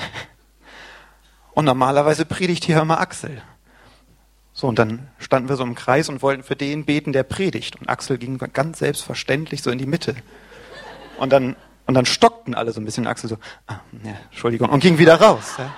und 1.54 1.66
normalerweise 1.66 2.26
predigt 2.26 2.66
hier 2.66 2.80
immer 2.80 3.00
Axel. 3.00 3.42
So, 4.54 4.68
und 4.68 4.78
dann 4.78 5.08
standen 5.18 5.50
wir 5.50 5.56
so 5.56 5.64
im 5.64 5.76
Kreis 5.76 6.08
und 6.10 6.22
wollten 6.22 6.44
für 6.44 6.56
den 6.56 6.86
beten, 6.86 7.14
der 7.14 7.24
predigt. 7.24 7.76
Und 7.80 7.90
Axel 7.90 8.18
ging 8.18 8.38
ganz 8.38 8.80
selbstverständlich 8.80 9.64
so 9.64 9.72
in 9.72 9.80
die 9.80 9.86
Mitte. 9.86 10.16
Und 11.18 11.32
dann, 11.32 11.56
und 11.88 11.94
dann 11.96 12.06
stockten 12.06 12.54
alle 12.54 12.72
so 12.72 12.80
ein 12.80 12.86
bisschen. 12.86 13.08
Axel 13.08 13.30
so, 13.30 13.38
ah, 13.66 13.80
ja, 14.04 14.14
Entschuldigung, 14.30 14.70
und 14.70 14.82
ging 14.82 15.00
wieder 15.00 15.20
raus. 15.20 15.56
Ja. 15.58 15.74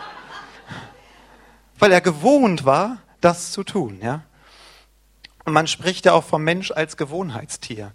Weil 1.77 1.93
er 1.93 2.01
gewohnt 2.01 2.65
war, 2.65 2.97
das 3.21 3.51
zu 3.51 3.63
tun, 3.63 3.99
ja. 4.01 4.23
Und 5.45 5.53
man 5.53 5.67
spricht 5.67 6.05
ja 6.05 6.13
auch 6.13 6.23
vom 6.23 6.43
Mensch 6.43 6.71
als 6.71 6.97
Gewohnheitstier. 6.97 7.93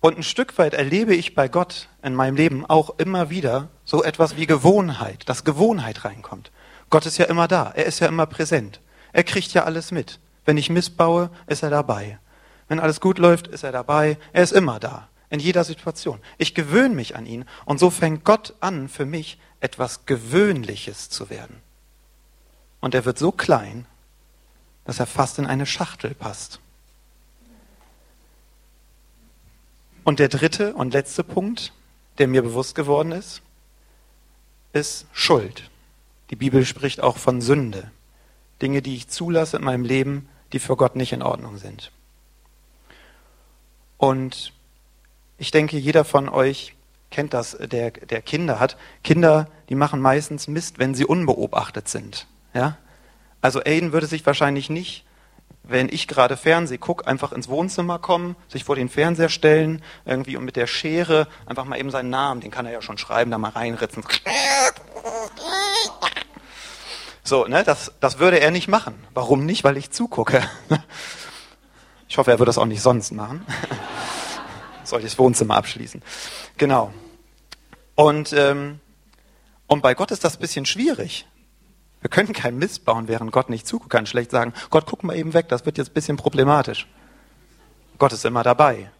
Und 0.00 0.16
ein 0.16 0.22
Stück 0.22 0.56
weit 0.56 0.72
erlebe 0.72 1.14
ich 1.14 1.34
bei 1.34 1.48
Gott 1.48 1.88
in 2.02 2.14
meinem 2.14 2.36
Leben 2.36 2.64
auch 2.64 2.98
immer 2.98 3.28
wieder 3.28 3.68
so 3.84 4.02
etwas 4.02 4.36
wie 4.36 4.46
Gewohnheit, 4.46 5.28
dass 5.28 5.44
Gewohnheit 5.44 6.04
reinkommt. 6.04 6.50
Gott 6.88 7.04
ist 7.04 7.18
ja 7.18 7.26
immer 7.26 7.48
da, 7.48 7.70
er 7.74 7.84
ist 7.84 8.00
ja 8.00 8.08
immer 8.08 8.26
präsent. 8.26 8.80
Er 9.12 9.24
kriegt 9.24 9.52
ja 9.52 9.64
alles 9.64 9.90
mit. 9.90 10.18
Wenn 10.46 10.56
ich 10.56 10.70
missbaue, 10.70 11.30
ist 11.46 11.62
er 11.62 11.70
dabei. 11.70 12.18
Wenn 12.68 12.80
alles 12.80 13.00
gut 13.00 13.18
läuft, 13.18 13.46
ist 13.48 13.62
er 13.62 13.72
dabei. 13.72 14.16
Er 14.32 14.42
ist 14.42 14.52
immer 14.52 14.80
da, 14.80 15.08
in 15.28 15.40
jeder 15.40 15.64
Situation. 15.64 16.20
Ich 16.38 16.54
gewöhne 16.54 16.94
mich 16.94 17.14
an 17.14 17.26
ihn 17.26 17.44
und 17.66 17.78
so 17.78 17.90
fängt 17.90 18.24
Gott 18.24 18.54
an, 18.60 18.88
für 18.88 19.04
mich 19.04 19.38
etwas 19.60 20.06
Gewöhnliches 20.06 21.10
zu 21.10 21.28
werden. 21.28 21.60
Und 22.80 22.94
er 22.94 23.04
wird 23.04 23.18
so 23.18 23.32
klein, 23.32 23.86
dass 24.84 25.00
er 25.00 25.06
fast 25.06 25.38
in 25.38 25.46
eine 25.46 25.66
Schachtel 25.66 26.14
passt. 26.14 26.60
Und 30.04 30.18
der 30.18 30.28
dritte 30.28 30.74
und 30.74 30.92
letzte 30.92 31.22
Punkt, 31.22 31.72
der 32.18 32.26
mir 32.26 32.42
bewusst 32.42 32.74
geworden 32.74 33.12
ist, 33.12 33.42
ist 34.72 35.06
Schuld. 35.12 35.70
Die 36.30 36.36
Bibel 36.36 36.64
spricht 36.64 37.00
auch 37.00 37.16
von 37.16 37.40
Sünde. 37.40 37.90
Dinge, 38.62 38.82
die 38.82 38.96
ich 38.96 39.08
zulasse 39.08 39.56
in 39.56 39.64
meinem 39.64 39.84
Leben, 39.84 40.28
die 40.52 40.58
für 40.58 40.76
Gott 40.76 40.96
nicht 40.96 41.12
in 41.12 41.22
Ordnung 41.22 41.58
sind. 41.58 41.92
Und 43.98 44.52
ich 45.38 45.50
denke, 45.50 45.76
jeder 45.78 46.04
von 46.04 46.28
euch 46.28 46.74
kennt 47.10 47.34
das, 47.34 47.56
der, 47.58 47.90
der 47.90 48.22
Kinder 48.22 48.60
hat. 48.60 48.76
Kinder, 49.02 49.48
die 49.68 49.74
machen 49.74 50.00
meistens 50.00 50.48
Mist, 50.48 50.78
wenn 50.78 50.94
sie 50.94 51.04
unbeobachtet 51.04 51.88
sind. 51.88 52.26
Ja? 52.54 52.78
Also 53.40 53.60
Aiden 53.60 53.92
würde 53.92 54.06
sich 54.06 54.24
wahrscheinlich 54.26 54.70
nicht 54.70 55.04
wenn 55.62 55.88
ich 55.88 56.08
gerade 56.08 56.36
Fernseh 56.36 56.78
gucke, 56.78 57.06
einfach 57.06 57.32
ins 57.32 57.48
Wohnzimmer 57.48 57.98
kommen, 57.98 58.36
sich 58.48 58.64
vor 58.64 58.76
den 58.76 58.88
Fernseher 58.88 59.28
stellen, 59.28 59.82
irgendwie 60.04 60.36
und 60.36 60.44
mit 60.44 60.56
der 60.56 60.66
Schere 60.66 61.28
einfach 61.46 61.64
mal 61.64 61.78
eben 61.78 61.90
seinen 61.90 62.10
Namen, 62.10 62.40
den 62.40 62.50
kann 62.50 62.66
er 62.66 62.72
ja 62.72 62.82
schon 62.82 62.98
schreiben, 62.98 63.30
da 63.30 63.38
mal 63.38 63.50
reinritzen. 63.50 64.02
So, 67.22 67.46
ne, 67.46 67.62
das, 67.62 67.92
das 68.00 68.18
würde 68.18 68.40
er 68.40 68.50
nicht 68.50 68.66
machen. 68.66 68.94
Warum 69.14 69.46
nicht? 69.46 69.62
Weil 69.62 69.76
ich 69.76 69.90
zugucke. 69.90 70.42
Ich 72.08 72.18
hoffe, 72.18 72.32
er 72.32 72.40
würde 72.40 72.48
das 72.48 72.58
auch 72.58 72.66
nicht 72.66 72.82
sonst 72.82 73.12
machen. 73.12 73.46
Soll 74.82 74.98
ich 74.98 75.04
das 75.04 75.16
Wohnzimmer 75.16 75.54
abschließen? 75.54 76.02
Genau. 76.56 76.92
Und, 77.94 78.32
ähm, 78.32 78.80
und 79.68 79.80
bei 79.80 79.94
Gott 79.94 80.10
ist 80.10 80.24
das 80.24 80.36
ein 80.36 80.40
bisschen 80.40 80.66
schwierig. 80.66 81.28
Wir 82.00 82.10
können 82.10 82.32
keinen 82.32 82.58
Mist 82.58 82.84
bauen, 82.84 83.08
während 83.08 83.32
Gott 83.32 83.50
nicht 83.50 83.66
zuguckt. 83.66 83.90
Kann 83.90 84.06
schlecht 84.06 84.30
sagen, 84.30 84.52
Gott, 84.70 84.86
guck 84.86 85.04
mal 85.04 85.16
eben 85.16 85.34
weg, 85.34 85.48
das 85.48 85.66
wird 85.66 85.78
jetzt 85.78 85.90
ein 85.90 85.94
bisschen 85.94 86.16
problematisch. 86.16 86.86
Gott 87.98 88.12
ist 88.12 88.24
immer 88.24 88.42
dabei. 88.42 88.90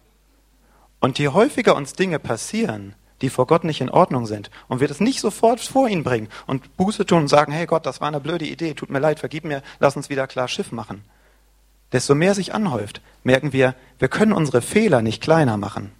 Und 0.99 1.17
je 1.17 1.29
häufiger 1.29 1.75
uns 1.75 1.93
Dinge 1.93 2.19
passieren, 2.19 2.95
die 3.21 3.29
vor 3.29 3.47
Gott 3.47 3.63
nicht 3.63 3.81
in 3.81 3.89
Ordnung 3.89 4.27
sind, 4.27 4.51
und 4.67 4.79
wir 4.79 4.87
das 4.87 4.99
nicht 4.99 5.19
sofort 5.19 5.59
vor 5.59 5.87
ihn 5.87 6.03
bringen 6.03 6.29
und 6.45 6.77
Buße 6.77 7.05
tun 7.05 7.23
und 7.23 7.27
sagen, 7.27 7.51
hey 7.51 7.65
Gott, 7.65 7.85
das 7.85 8.01
war 8.01 8.07
eine 8.07 8.19
blöde 8.19 8.45
Idee, 8.45 8.73
tut 8.73 8.89
mir 8.89 8.99
leid, 8.99 9.19
vergib 9.19 9.43
mir, 9.43 9.63
lass 9.79 9.95
uns 9.95 10.09
wieder 10.09 10.27
klar 10.27 10.47
Schiff 10.47 10.71
machen. 10.71 11.03
Desto 11.91 12.15
mehr 12.15 12.35
sich 12.35 12.53
anhäuft, 12.53 13.01
merken 13.23 13.51
wir, 13.51 13.75
wir 13.99 14.07
können 14.07 14.31
unsere 14.31 14.61
Fehler 14.61 15.01
nicht 15.01 15.21
kleiner 15.21 15.57
machen. 15.57 15.91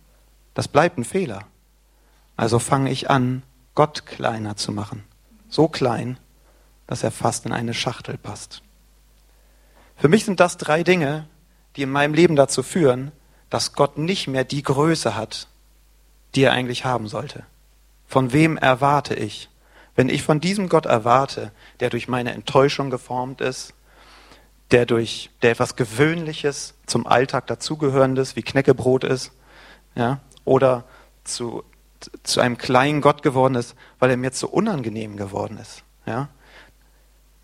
Das 0.53 0.67
bleibt 0.67 0.97
ein 0.97 1.03
Fehler. 1.03 1.45
Also 2.37 2.59
fange 2.59 2.91
ich 2.91 3.09
an, 3.09 3.43
Gott 3.75 4.05
kleiner 4.05 4.55
zu 4.55 4.71
machen. 4.71 5.03
So 5.49 5.67
klein, 5.67 6.17
dass 6.87 7.03
er 7.03 7.11
fast 7.11 7.45
in 7.45 7.53
eine 7.53 7.73
Schachtel 7.73 8.17
passt. 8.17 8.61
Für 9.95 10.09
mich 10.09 10.25
sind 10.25 10.39
das 10.39 10.57
drei 10.57 10.83
Dinge, 10.83 11.27
die 11.75 11.83
in 11.83 11.91
meinem 11.91 12.13
Leben 12.13 12.35
dazu 12.35 12.63
führen, 12.63 13.11
dass 13.49 13.73
Gott 13.73 13.97
nicht 13.97 14.27
mehr 14.27 14.43
die 14.43 14.63
Größe 14.63 15.15
hat, 15.15 15.47
die 16.35 16.43
er 16.43 16.53
eigentlich 16.53 16.85
haben 16.85 17.07
sollte. 17.07 17.43
Von 18.07 18.33
wem 18.33 18.57
erwarte 18.57 19.13
ich? 19.13 19.49
Wenn 19.95 20.09
ich 20.09 20.23
von 20.23 20.39
diesem 20.39 20.69
Gott 20.69 20.85
erwarte, 20.85 21.51
der 21.79 21.89
durch 21.89 22.07
meine 22.07 22.33
Enttäuschung 22.33 22.89
geformt 22.89 23.41
ist, 23.41 23.73
der 24.71 24.85
durch, 24.85 25.29
der 25.41 25.51
etwas 25.51 25.75
Gewöhnliches 25.75 26.75
zum 26.85 27.05
Alltag 27.05 27.47
dazugehörendes 27.47 28.35
wie 28.35 28.41
Knäckebrot 28.41 29.03
ist, 29.03 29.31
ja, 29.95 30.21
oder 30.45 30.85
zu, 31.23 31.63
zu 32.23 32.39
einem 32.39 32.57
kleinen 32.57 33.01
Gott 33.01 33.21
geworden 33.21 33.55
ist, 33.55 33.75
weil 33.99 34.09
er 34.09 34.17
mir 34.17 34.31
zu 34.31 34.49
unangenehm 34.49 35.17
geworden 35.17 35.57
ist, 35.57 35.83
ja, 36.05 36.29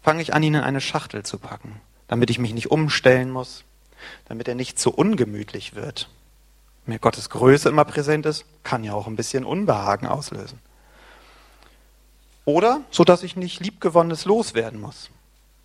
fange 0.08 0.22
ich 0.22 0.34
an, 0.34 0.42
ihn 0.42 0.54
in 0.54 0.62
eine 0.62 0.80
Schachtel 0.80 1.24
zu 1.24 1.38
packen, 1.38 1.82
damit 2.08 2.30
ich 2.30 2.40
mich 2.40 2.54
nicht 2.54 2.72
umstellen 2.72 3.30
muss, 3.30 3.66
damit 4.30 4.48
er 4.48 4.56
nicht 4.56 4.80
zu 4.80 4.90
ungemütlich 4.90 5.76
wird. 5.76 6.08
Mir 6.86 6.98
Gottes 6.98 7.30
Größe 7.30 7.68
immer 7.68 7.84
präsent 7.84 8.26
ist, 8.26 8.46
kann 8.64 8.86
ja 8.86 8.94
auch 8.94 9.08
ein 9.08 9.18
bisschen 9.18 9.44
Unbehagen 9.44 10.08
auslösen. 10.08 10.60
Oder 12.46 12.80
so, 12.90 13.04
dass 13.04 13.22
ich 13.22 13.36
nicht 13.36 13.60
liebgewonnenes 13.60 14.24
loswerden 14.24 14.80
muss. 14.80 15.10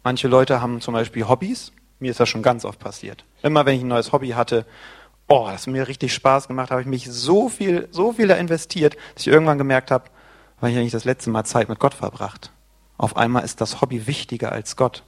Manche 0.02 0.26
Leute 0.26 0.60
haben 0.60 0.80
zum 0.80 0.94
Beispiel 0.94 1.28
Hobbys. 1.28 1.70
Mir 2.00 2.10
ist 2.10 2.18
das 2.18 2.28
schon 2.28 2.42
ganz 2.42 2.64
oft 2.64 2.80
passiert. 2.80 3.24
Immer 3.44 3.64
wenn 3.64 3.76
ich 3.76 3.82
ein 3.82 3.88
neues 3.88 4.10
Hobby 4.10 4.30
hatte, 4.30 4.66
oh, 5.28 5.46
das 5.52 5.68
hat 5.68 5.72
mir 5.72 5.86
richtig 5.86 6.12
Spaß 6.14 6.48
gemacht, 6.48 6.72
habe 6.72 6.80
ich 6.80 6.88
mich 6.88 7.08
so 7.08 7.48
viel, 7.48 7.86
so 7.92 8.14
viel 8.14 8.26
da 8.26 8.34
investiert, 8.34 8.96
dass 9.14 9.24
ich 9.24 9.32
irgendwann 9.32 9.58
gemerkt 9.58 9.92
habe, 9.92 10.10
weil 10.58 10.72
ich 10.72 10.78
eigentlich 10.78 10.90
das 10.90 11.04
letzte 11.04 11.30
Mal 11.30 11.44
Zeit 11.44 11.68
mit 11.68 11.78
Gott 11.78 11.94
verbracht. 11.94 12.50
Auf 13.02 13.16
einmal 13.16 13.42
ist 13.42 13.60
das 13.60 13.80
Hobby 13.80 14.06
wichtiger 14.06 14.52
als 14.52 14.76
Gott. 14.76 15.02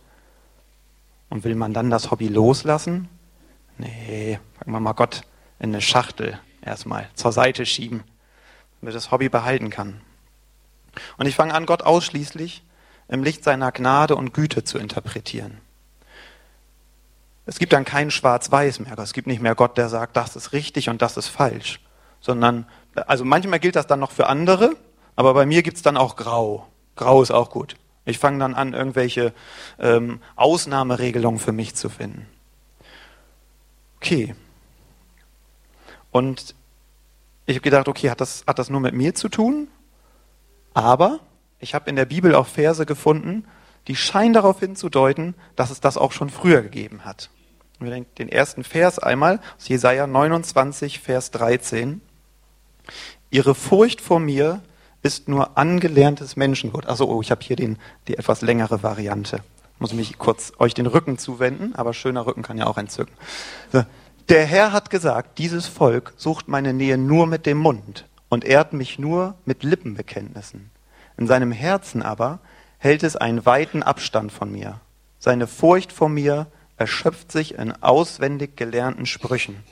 Und 1.30 1.44
will 1.44 1.54
man 1.54 1.72
dann 1.72 1.90
das 1.90 2.10
Hobby 2.10 2.26
loslassen? 2.26 3.08
Nee, 3.78 4.40
packen 4.58 4.72
wir 4.72 4.80
mal 4.80 4.94
Gott 4.94 5.20
in 5.60 5.68
eine 5.68 5.80
Schachtel 5.80 6.40
erstmal 6.60 7.08
zur 7.14 7.30
Seite 7.30 7.64
schieben, 7.64 8.02
damit 8.80 8.96
das 8.96 9.12
Hobby 9.12 9.28
behalten 9.28 9.70
kann. 9.70 10.00
Und 11.18 11.26
ich 11.26 11.36
fange 11.36 11.54
an, 11.54 11.66
Gott 11.66 11.84
ausschließlich 11.84 12.64
im 13.06 13.22
Licht 13.22 13.44
seiner 13.44 13.70
Gnade 13.70 14.16
und 14.16 14.34
Güte 14.34 14.64
zu 14.64 14.78
interpretieren. 14.78 15.58
Es 17.46 17.60
gibt 17.60 17.72
dann 17.72 17.84
kein 17.84 18.10
Schwarz-Weiß 18.10 18.80
mehr. 18.80 18.98
Es 18.98 19.12
gibt 19.12 19.28
nicht 19.28 19.40
mehr 19.40 19.54
Gott, 19.54 19.78
der 19.78 19.88
sagt, 19.88 20.16
das 20.16 20.34
ist 20.34 20.52
richtig 20.52 20.88
und 20.88 21.00
das 21.00 21.16
ist 21.16 21.28
falsch. 21.28 21.78
Sondern, 22.20 22.66
also 23.06 23.24
manchmal 23.24 23.60
gilt 23.60 23.76
das 23.76 23.86
dann 23.86 24.00
noch 24.00 24.10
für 24.10 24.26
andere, 24.26 24.74
aber 25.14 25.32
bei 25.32 25.46
mir 25.46 25.62
gibt 25.62 25.76
es 25.76 25.84
dann 25.84 25.96
auch 25.96 26.16
Grau. 26.16 26.66
Grau 26.96 27.22
ist 27.22 27.30
auch 27.30 27.50
gut. 27.50 27.76
Ich 28.04 28.18
fange 28.18 28.38
dann 28.38 28.54
an, 28.54 28.74
irgendwelche 28.74 29.32
ähm, 29.78 30.20
Ausnahmeregelungen 30.36 31.40
für 31.40 31.52
mich 31.52 31.74
zu 31.74 31.88
finden. 31.88 32.26
Okay. 33.96 34.34
Und 36.10 36.54
ich 37.46 37.56
habe 37.56 37.62
gedacht, 37.62 37.88
okay, 37.88 38.10
hat 38.10 38.20
das, 38.20 38.44
hat 38.46 38.58
das 38.58 38.70
nur 38.70 38.80
mit 38.80 38.94
mir 38.94 39.14
zu 39.14 39.28
tun? 39.28 39.68
Aber 40.74 41.20
ich 41.58 41.74
habe 41.74 41.88
in 41.88 41.96
der 41.96 42.04
Bibel 42.04 42.34
auch 42.34 42.46
Verse 42.46 42.84
gefunden, 42.84 43.46
die 43.86 43.96
scheinen 43.96 44.34
darauf 44.34 44.60
hinzudeuten, 44.60 45.34
dass 45.56 45.70
es 45.70 45.80
das 45.80 45.96
auch 45.96 46.12
schon 46.12 46.30
früher 46.30 46.62
gegeben 46.62 47.04
hat. 47.04 47.30
Wir 47.78 47.90
denken 47.90 48.14
den 48.16 48.28
ersten 48.28 48.64
Vers 48.64 48.98
einmal 48.98 49.40
aus 49.56 49.68
Jesaja 49.68 50.06
29, 50.06 51.00
Vers 51.00 51.30
13. 51.32 52.00
Ihre 53.30 53.54
Furcht 53.54 54.00
vor 54.00 54.20
mir 54.20 54.62
ist 55.04 55.28
nur 55.28 55.56
angelerntes 55.58 56.34
Menschenwort. 56.34 56.86
Also 56.86 57.08
oh, 57.08 57.20
ich 57.20 57.30
habe 57.30 57.44
hier 57.44 57.56
den, 57.56 57.78
die 58.08 58.16
etwas 58.16 58.40
längere 58.40 58.82
Variante. 58.82 59.40
Muss 59.78 59.92
mich 59.92 60.18
kurz 60.18 60.52
euch 60.58 60.72
den 60.72 60.86
Rücken 60.86 61.18
zuwenden, 61.18 61.74
aber 61.74 61.92
schöner 61.92 62.26
Rücken 62.26 62.42
kann 62.42 62.58
ja 62.58 62.66
auch 62.66 62.78
entzücken. 62.78 63.14
So. 63.70 63.84
Der 64.30 64.46
Herr 64.46 64.72
hat 64.72 64.88
gesagt, 64.88 65.38
dieses 65.38 65.66
Volk 65.66 66.14
sucht 66.16 66.48
meine 66.48 66.72
Nähe 66.72 66.96
nur 66.96 67.26
mit 67.26 67.44
dem 67.44 67.58
Mund 67.58 68.06
und 68.30 68.46
ehrt 68.46 68.72
mich 68.72 68.98
nur 68.98 69.34
mit 69.44 69.62
Lippenbekenntnissen. 69.62 70.70
In 71.18 71.26
seinem 71.26 71.52
Herzen 71.52 72.02
aber 72.02 72.40
hält 72.78 73.02
es 73.02 73.16
einen 73.16 73.44
weiten 73.44 73.82
Abstand 73.82 74.32
von 74.32 74.50
mir. 74.50 74.80
Seine 75.18 75.46
Furcht 75.46 75.92
vor 75.92 76.08
mir 76.08 76.46
erschöpft 76.78 77.30
sich 77.30 77.58
in 77.58 77.72
auswendig 77.82 78.56
gelernten 78.56 79.04
Sprüchen. 79.04 79.62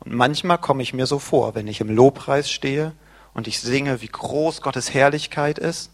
Und 0.00 0.14
manchmal 0.14 0.58
komme 0.58 0.82
ich 0.82 0.94
mir 0.94 1.04
so 1.04 1.18
vor, 1.18 1.54
wenn 1.54 1.68
ich 1.68 1.82
im 1.82 1.94
Lobpreis 1.94 2.50
stehe 2.50 2.92
und 3.34 3.48
ich 3.48 3.60
singe, 3.60 4.00
wie 4.00 4.08
groß 4.08 4.62
Gottes 4.62 4.94
Herrlichkeit 4.94 5.58
ist. 5.58 5.90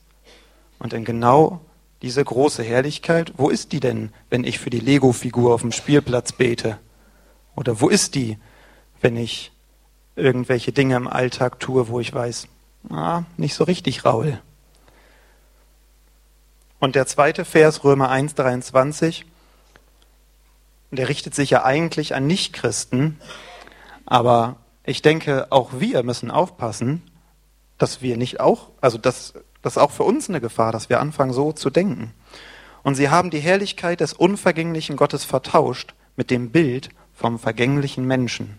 Und 0.79 0.93
in 0.93 1.05
genau 1.05 1.61
diese 2.03 2.25
große 2.25 2.63
Herrlichkeit, 2.63 3.33
wo 3.37 3.51
ist 3.51 3.73
die 3.73 3.81
denn, 3.81 4.13
wenn 4.29 4.45
ich 4.45 4.59
für 4.59 4.71
die 4.71 4.81
Lego-Figur 4.81 5.53
auf 5.53 5.63
dem 5.63 5.73
Spielplatz 5.73 6.33
bete? 6.33 6.79
Oder 7.57 7.81
wo 7.81 7.89
ist 7.89 8.15
die, 8.15 8.39
wenn 9.01 9.17
ich 9.17 9.53
irgendwelche 10.17 10.73
Dinge 10.73 10.97
im 10.97 11.09
Alltag 11.09 11.61
tue, 11.61 11.89
wo 11.89 12.01
ich 12.01 12.13
weiß, 12.13 12.47
ah, 12.91 13.23
nicht 13.37 13.55
so 13.55 13.65
richtig 13.65 14.05
Raul. 14.05 14.41
Und 16.79 16.95
der 16.95 17.07
zweite 17.07 17.45
Vers, 17.45 17.85
Römer 17.85 18.09
1, 18.09 18.35
23, 18.35 19.27
der 20.91 21.09
richtet 21.09 21.35
sich 21.35 21.51
ja 21.51 21.65
eigentlich 21.65 22.15
an 22.15 22.27
Nichtchristen, 22.27 23.21
aber 24.07 24.57
ich 24.85 25.03
denke, 25.03 25.47
auch 25.51 25.71
wir 25.79 26.03
müssen 26.03 26.31
aufpassen, 26.31 27.03
dass 27.81 28.03
wir 28.03 28.17
nicht 28.17 28.41
auch, 28.41 28.69
also 28.81 28.99
das, 28.99 29.33
das 29.63 29.79
auch 29.79 29.91
für 29.91 30.05
uns 30.05 30.29
eine 30.29 30.41
Gefahr, 30.41 30.71
dass 30.71 30.89
wir 30.89 31.01
anfangen 31.01 31.33
so 31.33 31.53
zu 31.53 31.71
denken. 31.71 32.13
Und 32.83 32.95
sie 32.95 33.09
haben 33.09 33.31
die 33.31 33.41
Herrlichkeit 33.41 34.01
des 34.01 34.13
unvergänglichen 34.13 34.97
Gottes 34.97 35.25
vertauscht 35.25 35.95
mit 36.15 36.31
dem 36.31 36.51
Bild 36.51 36.91
vom 37.15 37.39
vergänglichen 37.39 38.05
Menschen. 38.05 38.59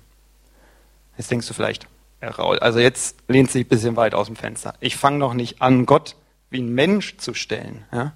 Jetzt 1.17 1.29
denkst 1.31 1.47
du 1.47 1.53
vielleicht, 1.53 1.87
Herr 2.19 2.35
Raul, 2.35 2.59
also 2.59 2.79
jetzt 2.79 3.17
lehnt 3.27 3.51
sich 3.51 3.65
ein 3.65 3.69
bisschen 3.69 3.95
weit 3.95 4.15
aus 4.15 4.27
dem 4.27 4.35
Fenster. 4.35 4.73
Ich 4.79 4.97
fange 4.97 5.19
noch 5.19 5.33
nicht 5.33 5.61
an, 5.61 5.85
Gott 5.85 6.15
wie 6.49 6.61
ein 6.61 6.73
Mensch 6.73 7.17
zu 7.17 7.33
stellen. 7.33 7.85
Ja? 7.91 8.13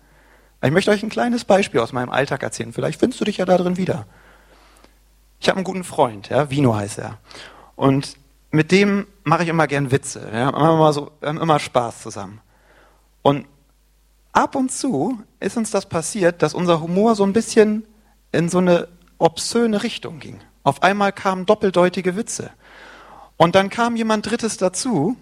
Ich 0.64 0.72
möchte 0.72 0.90
euch 0.90 1.04
ein 1.04 1.10
kleines 1.10 1.46
Beispiel 1.46 1.80
aus 1.80 1.94
meinem 1.94 2.10
Alltag 2.10 2.42
erzählen. 2.42 2.74
Vielleicht 2.74 3.00
findest 3.00 3.22
du 3.22 3.26
dich 3.26 3.38
ja 3.38 3.46
da 3.46 3.58
drin 3.58 3.78
wieder. 3.78 4.08
Ich 5.40 5.50
habe 5.50 5.58
einen 5.58 5.66
guten 5.66 5.84
Freund, 5.84 6.30
ja, 6.30 6.50
Vino 6.50 6.76
heißt 6.76 6.98
er. 6.98 7.20
Und 7.76 8.18
mit 8.56 8.72
dem 8.72 9.06
mache 9.24 9.44
ich 9.44 9.50
immer 9.50 9.68
gern 9.68 9.92
Witze. 9.92 10.32
Wir, 10.32 10.46
haben 10.46 10.56
immer 10.56 10.94
so, 10.94 11.12
wir 11.20 11.30
haben 11.30 11.40
immer 11.40 11.60
Spaß 11.60 12.02
zusammen. 12.02 12.42
Und 13.22 13.46
ab 14.32 14.56
und 14.56 14.72
zu 14.72 15.20
ist 15.40 15.58
uns 15.58 15.72
das 15.72 15.88
passiert, 15.88 16.42
dass 16.42 16.54
unser 16.54 16.82
Humor 16.82 17.16
so 17.16 17.24
ein 17.24 17.34
bisschen 17.34 17.86
in 18.32 18.50
so 18.50 18.60
eine 18.60 18.88
obszöne 19.18 19.84
Richtung 19.84 20.20
ging. 20.20 20.40
Auf 20.64 20.84
einmal 20.84 21.12
kamen 21.12 21.46
doppeldeutige 21.46 22.16
Witze. 22.16 22.52
Und 23.38 23.56
dann 23.56 23.70
kam 23.70 23.96
jemand 23.96 24.30
Drittes 24.30 24.58
dazu. 24.58 25.18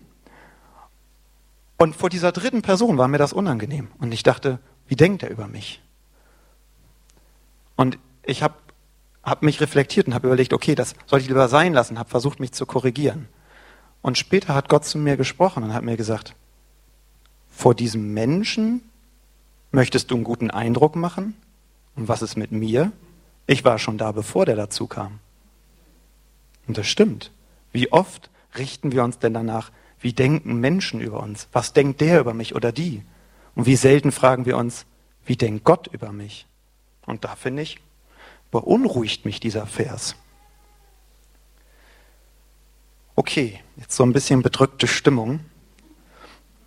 Und 1.78 1.96
vor 1.96 2.10
dieser 2.10 2.32
dritten 2.32 2.62
Person 2.62 2.98
war 2.98 3.08
mir 3.08 3.18
das 3.18 3.34
unangenehm. 3.34 3.90
Und 4.00 4.14
ich 4.14 4.24
dachte, 4.24 4.60
wie 4.88 4.96
denkt 4.96 5.24
er 5.24 5.32
über 5.32 5.48
mich? 5.48 5.82
Und 7.76 7.98
ich 8.26 8.44
habe 8.44 8.56
hab 9.24 9.42
mich 9.42 9.62
reflektiert 9.62 10.08
und 10.08 10.14
habe 10.14 10.28
überlegt, 10.28 10.54
okay, 10.54 10.76
das 10.76 10.96
soll 11.06 11.20
ich 11.20 11.28
lieber 11.28 11.48
sein 11.48 11.74
lassen, 11.74 11.98
habe 11.98 12.10
versucht, 12.10 12.40
mich 12.40 12.52
zu 12.52 12.66
korrigieren. 12.66 13.28
Und 14.02 14.18
später 14.18 14.54
hat 14.54 14.68
Gott 14.68 14.86
zu 14.86 14.98
mir 14.98 15.16
gesprochen 15.16 15.64
und 15.64 15.74
hat 15.74 15.84
mir 15.84 15.96
gesagt, 15.96 16.36
vor 17.50 17.74
diesem 17.74 18.14
Menschen 18.14 18.82
möchtest 19.72 20.12
du 20.12 20.16
einen 20.16 20.24
guten 20.24 20.52
Eindruck 20.52 20.96
machen? 20.96 21.36
Und 21.96 22.08
was 22.08 22.22
ist 22.22 22.36
mit 22.36 22.52
mir? 22.52 22.92
Ich 23.48 23.64
war 23.64 23.80
schon 23.80 23.98
da, 23.98 24.12
bevor 24.12 24.46
der 24.46 24.56
dazu 24.56 24.88
kam. 24.88 25.20
Und 26.68 26.78
das 26.78 26.88
stimmt. 26.88 27.32
Wie 27.72 27.92
oft 27.92 28.30
richten 28.58 28.92
wir 28.92 29.04
uns 29.04 29.20
denn 29.20 29.34
danach, 29.34 29.72
wie 30.00 30.14
denken 30.14 30.60
Menschen 30.60 31.00
über 31.00 31.22
uns? 31.22 31.48
Was 31.52 31.74
denkt 31.74 32.02
der 32.02 32.20
über 32.20 32.34
mich 32.34 32.56
oder 32.56 32.72
die? 32.72 33.04
Und 33.56 33.66
wie 33.66 33.76
selten 33.76 34.12
fragen 34.12 34.46
wir 34.46 34.58
uns, 34.58 34.86
wie 35.26 35.38
denkt 35.38 35.64
Gott 35.64 35.88
über 35.88 36.12
mich? 36.12 36.46
Und 37.06 37.24
da 37.24 37.36
finde 37.36 37.62
ich, 37.64 37.80
beunruhigt 38.54 39.26
mich 39.26 39.40
dieser 39.40 39.66
Vers. 39.66 40.16
Okay, 43.16 43.60
jetzt 43.78 43.96
so 43.96 44.04
ein 44.04 44.14
bisschen 44.14 44.44
bedrückte 44.44 44.88
Stimmung. 44.88 45.40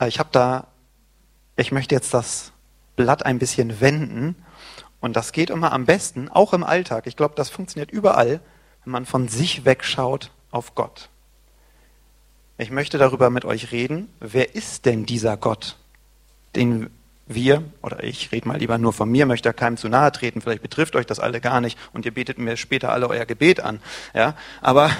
Äh, 0.00 0.08
ich 0.08 0.18
habe 0.18 0.28
da, 0.32 0.66
ich 1.54 1.70
möchte 1.70 1.94
jetzt 1.94 2.12
das 2.12 2.50
Blatt 2.96 3.24
ein 3.24 3.38
bisschen 3.38 3.80
wenden. 3.80 4.34
Und 5.00 5.14
das 5.14 5.30
geht 5.30 5.48
immer 5.48 5.72
am 5.72 5.84
besten, 5.86 6.28
auch 6.28 6.52
im 6.52 6.64
Alltag. 6.64 7.06
Ich 7.06 7.14
glaube, 7.14 7.34
das 7.36 7.50
funktioniert 7.50 7.92
überall, 7.92 8.40
wenn 8.82 8.92
man 8.92 9.06
von 9.06 9.28
sich 9.28 9.64
wegschaut 9.64 10.32
auf 10.50 10.74
Gott. 10.74 11.08
Ich 12.58 12.72
möchte 12.72 12.98
darüber 12.98 13.30
mit 13.30 13.44
euch 13.44 13.70
reden. 13.70 14.08
Wer 14.18 14.56
ist 14.56 14.86
denn 14.86 15.06
dieser 15.06 15.36
Gott, 15.36 15.76
den 16.56 16.90
wir, 17.26 17.62
oder 17.82 18.04
ich 18.04 18.30
rede 18.32 18.46
mal 18.48 18.58
lieber 18.58 18.78
nur 18.78 18.92
von 18.92 19.10
mir, 19.10 19.26
möchte 19.26 19.48
da 19.48 19.52
keinem 19.52 19.76
zu 19.76 19.88
nahe 19.88 20.12
treten, 20.12 20.40
vielleicht 20.40 20.62
betrifft 20.62 20.96
euch 20.96 21.06
das 21.06 21.20
alle 21.20 21.40
gar 21.40 21.60
nicht 21.60 21.78
und 21.92 22.04
ihr 22.04 22.14
betet 22.14 22.38
mir 22.38 22.56
später 22.56 22.92
alle 22.92 23.08
euer 23.08 23.26
Gebet 23.26 23.60
an. 23.60 23.80
Ja? 24.14 24.34
Aber 24.60 24.90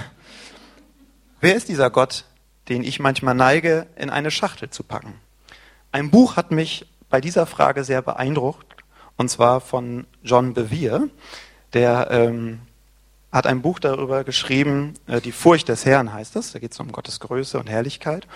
wer 1.41 1.55
ist 1.55 1.69
dieser 1.69 1.91
Gott, 1.91 2.25
den 2.69 2.83
ich 2.83 2.99
manchmal 2.99 3.35
neige, 3.35 3.87
in 3.97 4.11
eine 4.11 4.31
Schachtel 4.31 4.71
zu 4.71 4.83
packen? 4.83 5.15
Ein 5.93 6.11
Buch 6.11 6.37
hat 6.37 6.51
mich 6.51 6.87
bei 7.09 7.21
dieser 7.21 7.47
Frage 7.47 7.85
sehr 7.85 8.03
beeindruckt, 8.03 8.67
und 9.17 9.31
zwar 9.31 9.61
von 9.61 10.07
John 10.23 10.53
Bevere, 10.53 11.09
der 11.73 12.11
ähm, 12.11 12.61
hat 13.33 13.47
ein 13.47 13.63
Buch 13.63 13.79
darüber 13.79 14.25
geschrieben, 14.25 14.95
äh, 15.07 15.21
Die 15.21 15.33
Furcht 15.33 15.69
des 15.69 15.85
Herrn 15.85 16.13
heißt 16.13 16.37
es, 16.37 16.53
da 16.53 16.59
geht 16.59 16.73
es 16.73 16.81
um 16.81 16.93
Gottes 16.93 17.21
Größe 17.21 17.59
und 17.59 17.69
Herrlichkeit. 17.69 18.27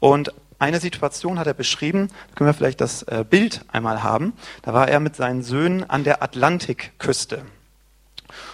Und 0.00 0.32
eine 0.58 0.80
Situation 0.80 1.38
hat 1.38 1.46
er 1.46 1.54
beschrieben, 1.54 2.08
können 2.34 2.48
wir 2.48 2.54
vielleicht 2.54 2.80
das 2.80 3.02
äh, 3.04 3.24
Bild 3.28 3.64
einmal 3.68 4.02
haben. 4.02 4.32
Da 4.62 4.74
war 4.74 4.88
er 4.88 5.00
mit 5.00 5.16
seinen 5.16 5.42
Söhnen 5.42 5.88
an 5.88 6.04
der 6.04 6.22
Atlantikküste. 6.22 7.42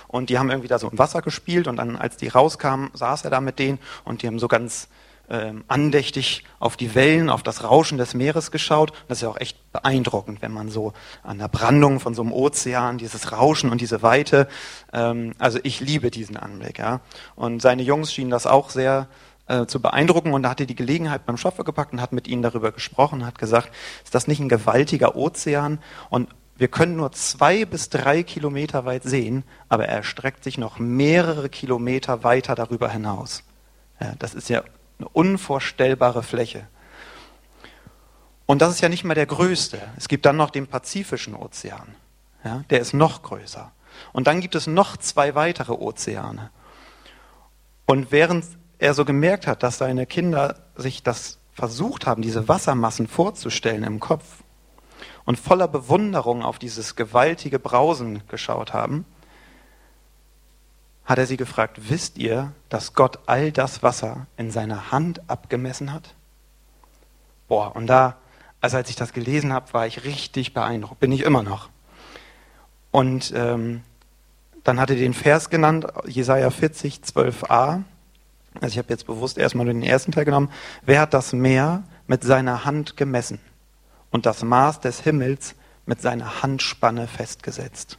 Und 0.08 0.30
die 0.30 0.38
haben 0.38 0.50
irgendwie 0.50 0.68
da 0.68 0.78
so 0.78 0.88
im 0.88 0.98
Wasser 0.98 1.22
gespielt 1.22 1.66
und 1.66 1.76
dann, 1.76 1.96
als 1.96 2.16
die 2.16 2.28
rauskamen, 2.28 2.90
saß 2.94 3.24
er 3.24 3.30
da 3.30 3.40
mit 3.40 3.58
denen 3.58 3.78
und 4.04 4.22
die 4.22 4.28
haben 4.28 4.38
so 4.38 4.48
ganz 4.48 4.88
ähm, 5.28 5.64
andächtig 5.68 6.44
auf 6.58 6.76
die 6.76 6.94
Wellen, 6.94 7.30
auf 7.30 7.42
das 7.42 7.64
Rauschen 7.64 7.98
des 7.98 8.14
Meeres 8.14 8.50
geschaut. 8.50 8.92
Das 9.08 9.18
ist 9.18 9.22
ja 9.22 9.28
auch 9.30 9.40
echt 9.40 9.72
beeindruckend, 9.72 10.42
wenn 10.42 10.52
man 10.52 10.68
so 10.68 10.92
an 11.22 11.38
der 11.38 11.48
Brandung 11.48 11.98
von 11.98 12.14
so 12.14 12.22
einem 12.22 12.32
Ozean, 12.32 12.98
dieses 12.98 13.32
Rauschen 13.32 13.70
und 13.70 13.80
diese 13.80 14.02
Weite. 14.02 14.46
Ähm, 14.92 15.34
also 15.38 15.58
ich 15.62 15.80
liebe 15.80 16.10
diesen 16.10 16.36
Anblick. 16.36 16.78
Ja. 16.78 17.00
Und 17.36 17.62
seine 17.62 17.82
Jungs 17.82 18.12
schienen 18.12 18.30
das 18.30 18.46
auch 18.46 18.70
sehr 18.70 19.08
äh, 19.46 19.66
zu 19.66 19.80
beeindrucken 19.80 20.32
und 20.32 20.42
da 20.42 20.50
hatte 20.50 20.66
die 20.66 20.74
Gelegenheit 20.74 21.26
beim 21.26 21.36
Schopfer 21.36 21.64
gepackt 21.64 21.92
und 21.92 22.00
hat 22.00 22.12
mit 22.12 22.28
ihnen 22.28 22.42
darüber 22.42 22.72
gesprochen, 22.72 23.26
hat 23.26 23.38
gesagt, 23.38 23.70
ist 24.04 24.14
das 24.14 24.26
nicht 24.26 24.40
ein 24.40 24.48
gewaltiger 24.48 25.16
Ozean 25.16 25.80
und 26.10 26.28
wir 26.56 26.68
können 26.68 26.96
nur 26.96 27.10
zwei 27.12 27.64
bis 27.64 27.88
drei 27.88 28.22
Kilometer 28.22 28.84
weit 28.84 29.02
sehen, 29.02 29.42
aber 29.68 29.86
er 29.86 30.04
streckt 30.04 30.44
sich 30.44 30.56
noch 30.56 30.78
mehrere 30.78 31.48
Kilometer 31.48 32.22
weiter 32.22 32.54
darüber 32.54 32.88
hinaus. 32.88 33.42
Ja, 34.00 34.14
das 34.18 34.34
ist 34.34 34.48
ja 34.48 34.62
eine 34.98 35.08
unvorstellbare 35.08 36.22
Fläche. 36.22 36.66
Und 38.46 38.62
das 38.62 38.70
ist 38.70 38.80
ja 38.80 38.88
nicht 38.88 39.04
mal 39.04 39.14
der 39.14 39.26
größte. 39.26 39.80
Es 39.96 40.06
gibt 40.06 40.26
dann 40.26 40.36
noch 40.36 40.50
den 40.50 40.66
Pazifischen 40.66 41.34
Ozean. 41.34 41.96
Ja, 42.44 42.62
der 42.70 42.80
ist 42.80 42.92
noch 42.92 43.22
größer. 43.22 43.72
Und 44.12 44.26
dann 44.26 44.40
gibt 44.40 44.54
es 44.54 44.66
noch 44.66 44.96
zwei 44.96 45.34
weitere 45.34 45.72
Ozeane. 45.72 46.50
Und 47.86 48.12
während 48.12 48.44
er 48.78 48.94
so 48.94 49.04
gemerkt 49.04 49.46
hat, 49.46 49.62
dass 49.62 49.78
seine 49.78 50.06
Kinder 50.06 50.56
sich 50.76 51.02
das 51.02 51.38
versucht 51.52 52.06
haben, 52.06 52.22
diese 52.22 52.48
Wassermassen 52.48 53.06
vorzustellen 53.06 53.84
im 53.84 54.00
Kopf 54.00 54.42
und 55.24 55.38
voller 55.38 55.68
Bewunderung 55.68 56.42
auf 56.42 56.58
dieses 56.58 56.96
gewaltige 56.96 57.58
Brausen 57.58 58.22
geschaut 58.28 58.72
haben, 58.72 59.04
hat 61.04 61.18
er 61.18 61.26
sie 61.26 61.36
gefragt, 61.36 61.90
wisst 61.90 62.18
ihr, 62.18 62.52
dass 62.68 62.94
Gott 62.94 63.18
all 63.26 63.52
das 63.52 63.82
Wasser 63.82 64.26
in 64.36 64.50
seiner 64.50 64.90
Hand 64.90 65.28
abgemessen 65.28 65.92
hat? 65.92 66.14
Boah, 67.46 67.76
und 67.76 67.86
da, 67.86 68.16
also 68.60 68.78
als 68.78 68.88
ich 68.88 68.96
das 68.96 69.12
gelesen 69.12 69.52
habe, 69.52 69.72
war 69.74 69.86
ich 69.86 70.04
richtig 70.04 70.54
beeindruckt, 70.54 71.00
bin 71.00 71.12
ich 71.12 71.22
immer 71.22 71.42
noch. 71.42 71.68
Und 72.90 73.32
ähm, 73.36 73.82
dann 74.62 74.80
hat 74.80 74.88
er 74.88 74.96
den 74.96 75.12
Vers 75.12 75.50
genannt, 75.50 75.86
Jesaja 76.06 76.50
40, 76.50 77.00
12a. 77.00 77.82
Also 78.60 78.74
ich 78.74 78.78
habe 78.78 78.88
jetzt 78.90 79.06
bewusst 79.06 79.38
erstmal 79.38 79.66
den 79.66 79.82
ersten 79.82 80.12
Teil 80.12 80.24
genommen. 80.24 80.50
Wer 80.82 81.00
hat 81.00 81.14
das 81.14 81.32
Meer 81.32 81.84
mit 82.06 82.22
seiner 82.22 82.64
Hand 82.64 82.96
gemessen 82.96 83.40
und 84.10 84.26
das 84.26 84.42
Maß 84.42 84.80
des 84.80 85.00
Himmels 85.00 85.54
mit 85.86 86.00
seiner 86.00 86.42
Handspanne 86.42 87.06
festgesetzt? 87.06 87.98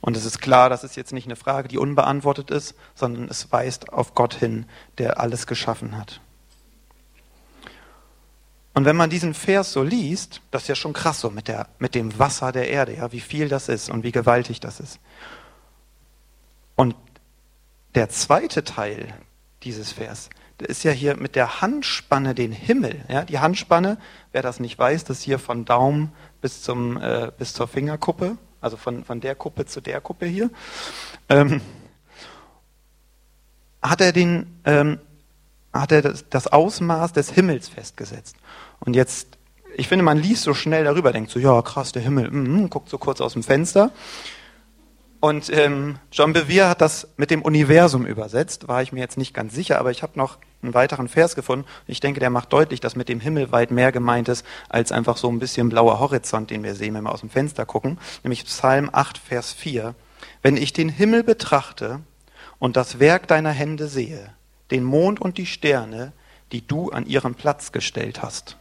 Und 0.00 0.16
es 0.16 0.24
ist 0.24 0.40
klar, 0.40 0.68
das 0.68 0.82
ist 0.82 0.96
jetzt 0.96 1.12
nicht 1.12 1.26
eine 1.26 1.36
Frage, 1.36 1.68
die 1.68 1.78
unbeantwortet 1.78 2.50
ist, 2.50 2.74
sondern 2.94 3.28
es 3.28 3.52
weist 3.52 3.92
auf 3.92 4.14
Gott 4.14 4.34
hin, 4.34 4.66
der 4.98 5.20
alles 5.20 5.46
geschaffen 5.46 5.96
hat. 5.96 6.20
Und 8.74 8.84
wenn 8.84 8.96
man 8.96 9.10
diesen 9.10 9.34
Vers 9.34 9.72
so 9.72 9.82
liest, 9.82 10.40
das 10.50 10.62
ist 10.62 10.68
ja 10.68 10.74
schon 10.74 10.92
krass 10.92 11.20
so 11.20 11.30
mit, 11.30 11.46
der, 11.46 11.68
mit 11.78 11.94
dem 11.94 12.18
Wasser 12.18 12.50
der 12.52 12.68
Erde, 12.68 12.96
ja, 12.96 13.12
wie 13.12 13.20
viel 13.20 13.48
das 13.48 13.68
ist 13.68 13.90
und 13.90 14.02
wie 14.02 14.12
gewaltig 14.12 14.60
das 14.60 14.80
ist. 14.80 14.98
Und 16.74 16.96
der 17.94 18.08
zweite 18.08 18.64
Teil 18.64 19.14
dieses 19.64 19.92
Vers, 19.92 20.30
der 20.60 20.68
ist 20.68 20.84
ja 20.84 20.92
hier 20.92 21.16
mit 21.16 21.34
der 21.36 21.60
Handspanne 21.60 22.34
den 22.34 22.52
Himmel. 22.52 23.04
Ja, 23.08 23.24
die 23.24 23.38
Handspanne, 23.38 23.98
wer 24.32 24.42
das 24.42 24.60
nicht 24.60 24.78
weiß, 24.78 25.04
das 25.04 25.22
hier 25.22 25.38
von 25.38 25.64
Daumen 25.64 26.12
bis, 26.40 26.62
zum, 26.62 26.96
äh, 26.96 27.30
bis 27.36 27.52
zur 27.52 27.68
Fingerkuppe 27.68 28.36
also 28.62 28.76
von, 28.76 29.04
von 29.04 29.20
der 29.20 29.34
Kuppe 29.34 29.66
zu 29.66 29.82
der 29.82 30.00
Kuppe 30.00 30.24
hier, 30.24 30.48
ähm, 31.28 31.60
hat 33.82 34.00
er, 34.00 34.12
den, 34.12 34.46
ähm, 34.64 34.98
hat 35.72 35.92
er 35.92 36.00
das, 36.00 36.24
das 36.30 36.46
Ausmaß 36.46 37.12
des 37.12 37.30
Himmels 37.30 37.68
festgesetzt. 37.68 38.36
Und 38.78 38.94
jetzt, 38.94 39.36
ich 39.76 39.88
finde, 39.88 40.04
man 40.04 40.16
liest 40.16 40.44
so 40.44 40.54
schnell 40.54 40.84
darüber, 40.84 41.12
denkt 41.12 41.32
so, 41.32 41.40
ja, 41.40 41.60
krass, 41.60 41.90
der 41.90 42.02
Himmel, 42.02 42.30
mm, 42.30 42.70
guckt 42.70 42.88
so 42.88 42.98
kurz 42.98 43.20
aus 43.20 43.32
dem 43.32 43.42
Fenster. 43.42 43.90
Und 45.22 45.56
ähm, 45.56 46.00
John 46.10 46.32
Bevere 46.32 46.68
hat 46.68 46.80
das 46.80 47.06
mit 47.16 47.30
dem 47.30 47.42
Universum 47.42 48.06
übersetzt, 48.06 48.66
war 48.66 48.82
ich 48.82 48.90
mir 48.90 48.98
jetzt 48.98 49.16
nicht 49.16 49.32
ganz 49.32 49.54
sicher, 49.54 49.78
aber 49.78 49.92
ich 49.92 50.02
habe 50.02 50.18
noch 50.18 50.38
einen 50.62 50.74
weiteren 50.74 51.06
Vers 51.06 51.36
gefunden. 51.36 51.64
Ich 51.86 52.00
denke, 52.00 52.18
der 52.18 52.28
macht 52.28 52.52
deutlich, 52.52 52.80
dass 52.80 52.96
mit 52.96 53.08
dem 53.08 53.20
Himmel 53.20 53.52
weit 53.52 53.70
mehr 53.70 53.92
gemeint 53.92 54.28
ist, 54.28 54.44
als 54.68 54.90
einfach 54.90 55.16
so 55.16 55.30
ein 55.30 55.38
bisschen 55.38 55.68
blauer 55.68 56.00
Horizont, 56.00 56.50
den 56.50 56.64
wir 56.64 56.74
sehen, 56.74 56.94
wenn 56.94 57.04
wir 57.04 57.12
aus 57.12 57.20
dem 57.20 57.30
Fenster 57.30 57.64
gucken. 57.64 58.00
Nämlich 58.24 58.44
Psalm 58.46 58.90
8, 58.92 59.16
Vers 59.16 59.52
4. 59.52 59.94
Wenn 60.42 60.56
ich 60.56 60.72
den 60.72 60.88
Himmel 60.88 61.22
betrachte 61.22 62.00
und 62.58 62.76
das 62.76 62.98
Werk 62.98 63.28
deiner 63.28 63.52
Hände 63.52 63.86
sehe, 63.86 64.30
den 64.72 64.82
Mond 64.82 65.20
und 65.20 65.38
die 65.38 65.46
Sterne, 65.46 66.10
die 66.50 66.66
du 66.66 66.90
an 66.90 67.06
ihren 67.06 67.36
Platz 67.36 67.70
gestellt 67.70 68.22
hast. 68.22 68.56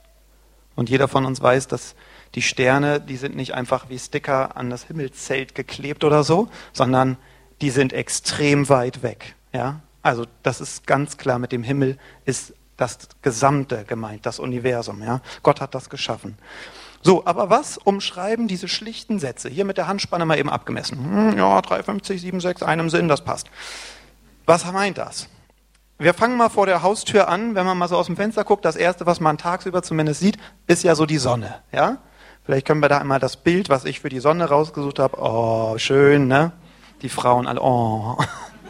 Und 0.76 0.92
jeder 0.92 1.08
von 1.08 1.26
uns 1.26 1.42
weiß, 1.42 1.68
dass 1.68 1.96
die 2.36 2.42
Sterne, 2.42 3.02
die 3.02 3.18
sind 3.18 3.36
nicht 3.36 3.54
einfach 3.54 3.90
wie 3.90 4.00
Sticker 4.00 4.56
an 4.56 4.70
das 4.70 4.84
Himmelszelt 4.84 5.56
geklebt 5.56 6.04
oder 6.04 6.24
so, 6.24 6.50
sondern 6.74 7.18
die 7.62 7.70
sind 7.70 7.94
extrem 7.94 8.70
weit 8.70 9.04
weg. 9.04 9.36
Ja? 9.54 9.82
Also 10.02 10.26
das 10.44 10.62
ist 10.62 10.88
ganz 10.88 11.18
klar, 11.18 11.40
mit 11.40 11.52
dem 11.52 11.64
Himmel 11.64 11.98
ist 12.26 12.54
das 12.78 12.98
Gesamte 13.22 13.84
gemeint, 13.86 14.26
das 14.26 14.40
Universum. 14.40 15.04
Ja? 15.04 15.22
Gott 15.44 15.62
hat 15.62 15.76
das 15.76 15.90
geschaffen. 15.90 16.38
So, 17.04 17.26
aber 17.26 17.50
was 17.50 17.78
umschreiben 17.78 18.48
diese 18.48 18.68
schlichten 18.68 19.20
Sätze? 19.20 19.50
Hier 19.50 19.66
mit 19.66 19.78
der 19.78 19.88
Handspanne 19.88 20.26
mal 20.26 20.38
eben 20.38 20.50
abgemessen. 20.50 20.98
Hm, 21.32 21.38
ja, 21.38 21.60
3,50, 21.60 22.32
7,6, 22.32 22.64
einem 22.64 22.90
Sinn, 22.90 23.08
das 23.08 23.22
passt. 23.22 23.50
Was 24.46 24.72
meint 24.72 24.98
das? 24.98 25.28
Wir 25.98 26.14
fangen 26.14 26.38
mal 26.38 26.50
vor 26.50 26.66
der 26.66 26.82
Haustür 26.82 27.28
an, 27.28 27.54
wenn 27.56 27.66
man 27.66 27.78
mal 27.78 27.88
so 27.88 27.96
aus 27.96 28.08
dem 28.08 28.16
Fenster 28.16 28.44
guckt, 28.44 28.66
das 28.66 28.76
erste, 28.76 29.06
was 29.06 29.20
man 29.20 29.38
tagsüber 29.38 29.84
zumindest 29.84 30.20
sieht, 30.20 30.38
ist 30.68 30.84
ja 30.84 30.96
so 30.96 31.06
die 31.06 31.18
Sonne, 31.18 31.62
ja? 31.72 31.98
Vielleicht 32.52 32.68
können 32.68 32.82
wir 32.82 32.90
da 32.90 32.98
einmal 32.98 33.22
das 33.22 33.38
Bild, 33.38 33.70
was 33.70 33.86
ich 33.86 34.02
für 34.02 34.10
die 34.10 34.20
Sonne 34.20 34.44
rausgesucht 34.44 35.00
habe. 35.00 35.16
Oh, 35.22 35.78
schön, 35.78 36.28
ne? 36.28 36.52
Die 37.02 37.08
Frauen 37.08 37.48
alle, 37.48 37.62
oh. 37.62 38.18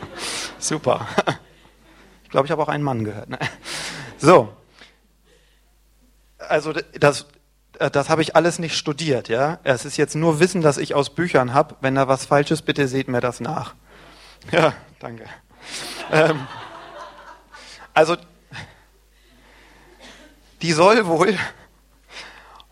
Super. 0.60 1.08
Ich 2.24 2.30
glaube, 2.30 2.46
ich 2.46 2.52
habe 2.52 2.62
auch 2.62 2.68
einen 2.68 2.84
Mann 2.84 3.04
gehört. 3.04 3.30
Ne? 3.30 3.40
So. 4.20 4.54
Also 6.38 6.74
das, 6.74 7.26
das 7.80 8.08
habe 8.08 8.22
ich 8.22 8.36
alles 8.36 8.60
nicht 8.60 8.78
studiert, 8.78 9.30
ja. 9.30 9.58
Es 9.64 9.84
ist 9.84 9.98
jetzt 9.98 10.14
nur 10.14 10.40
Wissen, 10.40 10.62
das 10.62 10.78
ich 10.78 10.94
aus 10.94 11.16
Büchern 11.16 11.56
habe. 11.56 11.76
Wenn 11.82 11.96
da 11.96 12.08
was 12.08 12.26
falsch 12.26 12.52
ist, 12.52 12.62
bitte 12.62 12.88
seht 12.88 13.08
mir 13.08 13.20
das 13.20 13.40
nach. 13.40 13.74
Ja, 14.52 14.74
danke. 15.00 15.26
Ähm, 16.12 16.48
also, 17.96 18.16
die 20.62 20.72
soll 20.72 21.08
wohl 21.08 21.36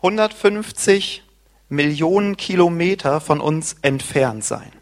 150 0.02 1.22
Millionen 1.68 2.36
Kilometer 2.36 3.20
von 3.20 3.40
uns 3.40 3.76
entfernt 3.82 4.44
sein. 4.44 4.72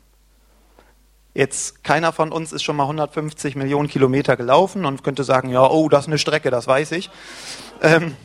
Jetzt, 1.35 1.85
keiner 1.85 2.13
von 2.13 2.33
uns 2.33 2.53
ist 2.53 2.63
schon 2.63 2.77
mal 2.77 2.85
150 2.85 3.55
Millionen 3.55 3.89
Kilometer 3.89 4.37
gelaufen 4.37 4.85
und 4.85 5.05
könnte 5.05 5.25
sagen, 5.25 5.51
ja, 5.51 5.69
oh, 5.69 5.89
das 5.89 6.05
ist 6.05 6.09
eine 6.09 6.19
Strecke, 6.19 6.51
das 6.51 6.67
weiß 6.67 6.93
ich. 6.93 7.11
Ähm, 7.83 8.17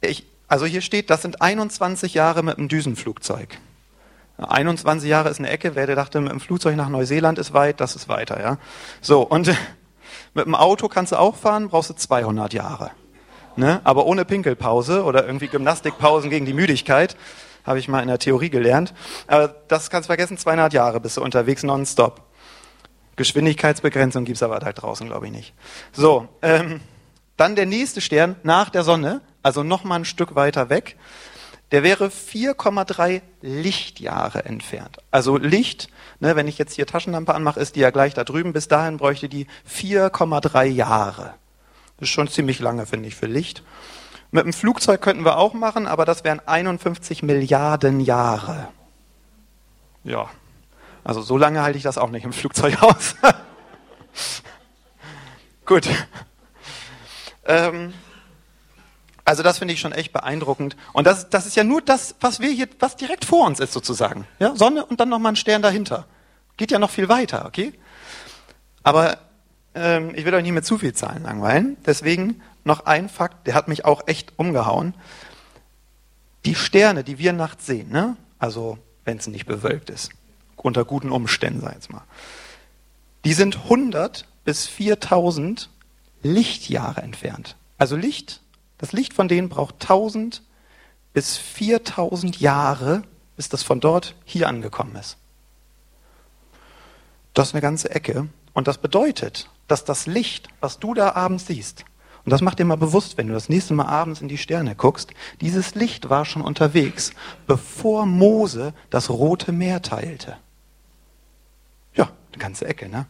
ich 0.00 0.26
also 0.48 0.66
hier 0.66 0.80
steht, 0.80 1.10
das 1.10 1.22
sind 1.22 1.42
21 1.42 2.14
Jahre 2.14 2.42
mit 2.42 2.58
einem 2.58 2.68
Düsenflugzeug. 2.68 3.58
21 4.38 5.08
Jahre 5.08 5.28
ist 5.30 5.38
eine 5.38 5.48
Ecke. 5.50 5.74
Wer 5.74 5.86
dachte, 5.94 6.20
mit 6.20 6.30
dem 6.30 6.40
Flugzeug 6.40 6.76
nach 6.76 6.88
Neuseeland 6.88 7.38
ist 7.38 7.52
weit, 7.52 7.80
das 7.80 7.96
ist 7.96 8.08
weiter, 8.08 8.40
ja. 8.40 8.58
So, 9.00 9.22
und 9.22 9.48
mit 10.34 10.46
dem 10.46 10.54
Auto 10.54 10.88
kannst 10.88 11.12
du 11.12 11.16
auch 11.16 11.36
fahren, 11.36 11.68
brauchst 11.68 11.90
du 11.90 11.94
200 11.94 12.52
Jahre. 12.52 12.90
Ne? 13.56 13.80
Aber 13.84 14.06
ohne 14.06 14.24
Pinkelpause 14.24 15.04
oder 15.04 15.26
irgendwie 15.26 15.48
Gymnastikpausen 15.48 16.30
gegen 16.30 16.46
die 16.46 16.52
Müdigkeit, 16.52 17.16
habe 17.64 17.78
ich 17.78 17.88
mal 17.88 18.00
in 18.00 18.08
der 18.08 18.18
Theorie 18.18 18.50
gelernt. 18.50 18.94
Aber 19.26 19.48
das 19.68 19.90
kannst 19.90 20.06
du 20.06 20.10
vergessen, 20.10 20.38
200 20.38 20.72
Jahre 20.72 21.00
bist 21.00 21.16
du 21.16 21.22
unterwegs 21.22 21.62
nonstop. 21.62 22.22
Geschwindigkeitsbegrenzung 23.16 24.24
gibt's 24.24 24.42
aber 24.42 24.58
da 24.58 24.72
draußen, 24.72 25.06
glaube 25.06 25.26
ich, 25.26 25.32
nicht. 25.32 25.54
So, 25.92 26.28
ähm, 26.42 26.80
dann 27.36 27.56
der 27.56 27.66
nächste 27.66 28.00
Stern 28.00 28.36
nach 28.42 28.70
der 28.70 28.82
Sonne, 28.82 29.20
also 29.42 29.62
noch 29.62 29.84
mal 29.84 29.96
ein 29.96 30.04
Stück 30.04 30.34
weiter 30.34 30.68
weg 30.68 30.96
der 31.72 31.82
wäre 31.82 32.06
4,3 32.06 33.22
Lichtjahre 33.42 34.44
entfernt. 34.44 34.98
Also 35.10 35.36
Licht, 35.36 35.88
ne, 36.20 36.36
wenn 36.36 36.48
ich 36.48 36.58
jetzt 36.58 36.74
hier 36.74 36.86
Taschenlampe 36.86 37.34
anmache, 37.34 37.60
ist 37.60 37.76
die 37.76 37.80
ja 37.80 37.90
gleich 37.90 38.14
da 38.14 38.24
drüben. 38.24 38.52
Bis 38.52 38.68
dahin 38.68 38.98
bräuchte 38.98 39.28
die 39.28 39.46
4,3 39.68 40.64
Jahre. 40.66 41.34
Das 41.98 42.08
ist 42.08 42.14
schon 42.14 42.28
ziemlich 42.28 42.60
lange, 42.60 42.86
finde 42.86 43.08
ich, 43.08 43.14
für 43.14 43.26
Licht. 43.26 43.62
Mit 44.30 44.44
dem 44.44 44.52
Flugzeug 44.52 45.00
könnten 45.00 45.24
wir 45.24 45.38
auch 45.38 45.54
machen, 45.54 45.86
aber 45.86 46.04
das 46.04 46.24
wären 46.24 46.40
51 46.46 47.22
Milliarden 47.22 48.00
Jahre. 48.00 48.68
Ja, 50.04 50.28
also 51.04 51.22
so 51.22 51.36
lange 51.36 51.62
halte 51.62 51.78
ich 51.78 51.84
das 51.84 51.98
auch 51.98 52.10
nicht 52.10 52.24
im 52.24 52.32
Flugzeug 52.32 52.82
aus. 52.82 53.14
Gut. 55.64 55.88
Ähm, 57.44 57.94
also 59.24 59.42
das 59.42 59.58
finde 59.58 59.74
ich 59.74 59.80
schon 59.80 59.92
echt 59.92 60.12
beeindruckend. 60.12 60.76
Und 60.92 61.06
das, 61.06 61.30
das 61.30 61.46
ist 61.46 61.56
ja 61.56 61.64
nur 61.64 61.80
das, 61.80 62.14
was 62.20 62.40
wir 62.40 62.50
hier, 62.50 62.68
was 62.78 62.96
direkt 62.96 63.24
vor 63.24 63.46
uns 63.46 63.60
ist 63.60 63.72
sozusagen. 63.72 64.26
Ja, 64.38 64.54
Sonne 64.54 64.84
und 64.84 65.00
dann 65.00 65.08
nochmal 65.08 65.32
ein 65.32 65.36
Stern 65.36 65.62
dahinter. 65.62 66.06
Geht 66.56 66.70
ja 66.70 66.78
noch 66.78 66.90
viel 66.90 67.08
weiter, 67.08 67.46
okay? 67.46 67.72
Aber 68.82 69.18
ähm, 69.76 70.12
ich 70.14 70.24
will 70.24 70.34
euch 70.34 70.42
nicht 70.42 70.52
mit 70.52 70.64
zu 70.64 70.78
viel 70.78 70.92
Zahlen 70.92 71.22
langweilen. 71.22 71.76
Deswegen 71.86 72.42
noch 72.64 72.86
ein 72.86 73.08
Fakt, 73.08 73.46
der 73.46 73.54
hat 73.54 73.68
mich 73.68 73.84
auch 73.84 74.06
echt 74.06 74.32
umgehauen. 74.36 74.94
Die 76.44 76.54
Sterne, 76.54 77.04
die 77.04 77.18
wir 77.18 77.32
nachts 77.32 77.66
sehen, 77.66 77.90
ne? 77.90 78.16
also 78.38 78.78
wenn 79.04 79.18
es 79.18 79.26
nicht 79.26 79.46
bewölkt 79.46 79.90
ist, 79.90 80.10
unter 80.56 80.84
guten 80.84 81.12
Umständen, 81.12 81.60
sag 81.60 81.74
jetzt 81.74 81.92
mal, 81.92 82.02
die 83.24 83.34
sind 83.34 83.56
100 83.56 84.26
bis 84.44 84.66
4000 84.66 85.70
Lichtjahre 86.22 87.02
entfernt. 87.02 87.56
Also 87.78 87.94
Licht 87.94 88.40
das 88.78 88.92
Licht 88.92 89.14
von 89.14 89.28
denen 89.28 89.48
braucht 89.48 89.74
1000 89.82 90.42
bis 91.12 91.36
4000 91.36 92.40
Jahre, 92.40 93.02
bis 93.36 93.48
das 93.48 93.62
von 93.62 93.80
dort 93.80 94.14
hier 94.24 94.48
angekommen 94.48 94.96
ist. 94.96 95.16
Das 97.32 97.48
ist 97.48 97.54
eine 97.54 97.62
ganze 97.62 97.90
Ecke. 97.90 98.28
Und 98.52 98.68
das 98.68 98.78
bedeutet, 98.78 99.48
dass 99.68 99.84
das 99.84 100.06
Licht, 100.06 100.48
was 100.60 100.78
du 100.78 100.94
da 100.94 101.12
abends 101.14 101.46
siehst, 101.46 101.84
und 102.26 102.30
das 102.32 102.40
macht 102.40 102.58
dir 102.58 102.64
mal 102.64 102.76
bewusst, 102.76 103.18
wenn 103.18 103.28
du 103.28 103.34
das 103.34 103.48
nächste 103.48 103.72
Mal 103.72 103.86
abends 103.86 104.20
in 104.20 104.26
die 104.26 104.36
Sterne 104.36 104.74
guckst, 104.74 105.12
dieses 105.40 105.76
Licht 105.76 106.10
war 106.10 106.24
schon 106.24 106.42
unterwegs, 106.42 107.12
bevor 107.46 108.04
Mose 108.04 108.74
das 108.90 109.10
Rote 109.10 109.52
Meer 109.52 109.80
teilte. 109.80 110.36
Ja, 111.94 112.10
eine 112.32 112.42
ganze 112.42 112.66
Ecke, 112.66 112.88
ne? 112.88 113.06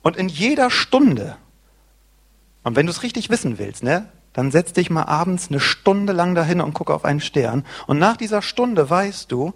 Und 0.00 0.16
in 0.16 0.30
jeder 0.30 0.70
Stunde, 0.70 1.36
und 2.62 2.76
wenn 2.76 2.86
du 2.86 2.92
es 2.92 3.02
richtig 3.02 3.28
wissen 3.28 3.58
willst, 3.58 3.82
ne, 3.82 4.08
dann 4.32 4.50
setz 4.50 4.72
dich 4.72 4.88
mal 4.88 5.02
abends 5.02 5.48
eine 5.48 5.60
Stunde 5.60 6.14
lang 6.14 6.34
dahin 6.34 6.62
und 6.62 6.72
guck 6.72 6.90
auf 6.90 7.04
einen 7.04 7.20
Stern. 7.20 7.66
Und 7.86 7.98
nach 7.98 8.16
dieser 8.16 8.40
Stunde 8.40 8.88
weißt 8.88 9.30
du, 9.30 9.52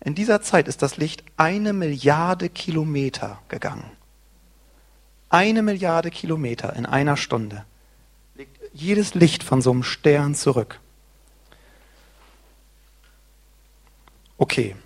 in 0.00 0.14
dieser 0.14 0.40
Zeit 0.40 0.66
ist 0.66 0.80
das 0.80 0.96
Licht 0.96 1.24
eine 1.36 1.74
Milliarde 1.74 2.48
Kilometer 2.48 3.40
gegangen. 3.48 3.90
Eine 5.34 5.62
Milliarde 5.62 6.12
Kilometer 6.12 6.76
in 6.76 6.86
einer 6.86 7.16
Stunde 7.16 7.64
legt 8.36 8.56
jedes 8.72 9.14
Licht 9.14 9.42
von 9.42 9.60
so 9.60 9.72
einem 9.72 9.82
Stern 9.82 10.36
zurück. 10.36 10.78
Okay, 14.38 14.76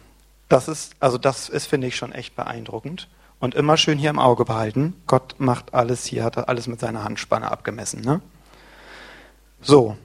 das 0.48 0.68
ist, 0.68 0.94
also 1.00 1.18
das 1.18 1.50
ist, 1.50 1.66
finde 1.66 1.87
ich, 1.87 1.96
schon 1.96 2.12
echt 2.12 2.34
beeindruckend. 2.34 3.08
Und 3.40 3.56
immer 3.56 3.76
schön 3.76 3.98
hier 3.98 4.08
im 4.08 4.18
Auge 4.18 4.46
behalten. 4.46 4.94
Gott 5.06 5.34
macht 5.37 5.74
alles 5.74 6.06
hier, 6.06 6.24
hat 6.24 6.48
alles 6.48 6.66
mit 6.66 6.80
seiner 6.80 7.04
Handspanne 7.04 7.50
abgemessen. 7.50 8.00
Ne? 8.00 8.22
So, 9.61 9.98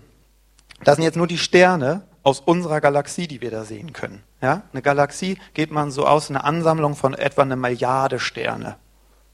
das 0.84 0.98
sind 0.98 1.06
jetzt 1.06 1.16
nur 1.16 1.28
die 1.28 1.38
Sterne 1.38 2.06
aus 2.22 2.42
unserer 2.42 2.82
Galaxie, 2.82 3.30
die 3.30 3.40
wir 3.40 3.50
da 3.50 3.64
sehen 3.64 3.94
können. 3.94 4.22
Ja? 4.42 4.64
Eine 4.74 4.82
Galaxie 4.82 5.38
geht 5.54 5.72
man 5.72 5.90
so 5.90 6.06
aus, 6.06 6.30
eine 6.30 6.44
Ansammlung 6.44 6.98
von 6.98 7.14
etwa 7.14 7.44
einer 7.44 7.56
Milliarde 7.56 8.20
Sterne. 8.20 8.76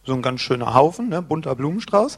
So 0.10 0.16
ein 0.16 0.24
ganz 0.24 0.42
schöner 0.42 0.74
Haufen, 0.74 1.10
ne? 1.10 1.22
bunter 1.22 1.54
Blumenstrauß. 1.54 2.18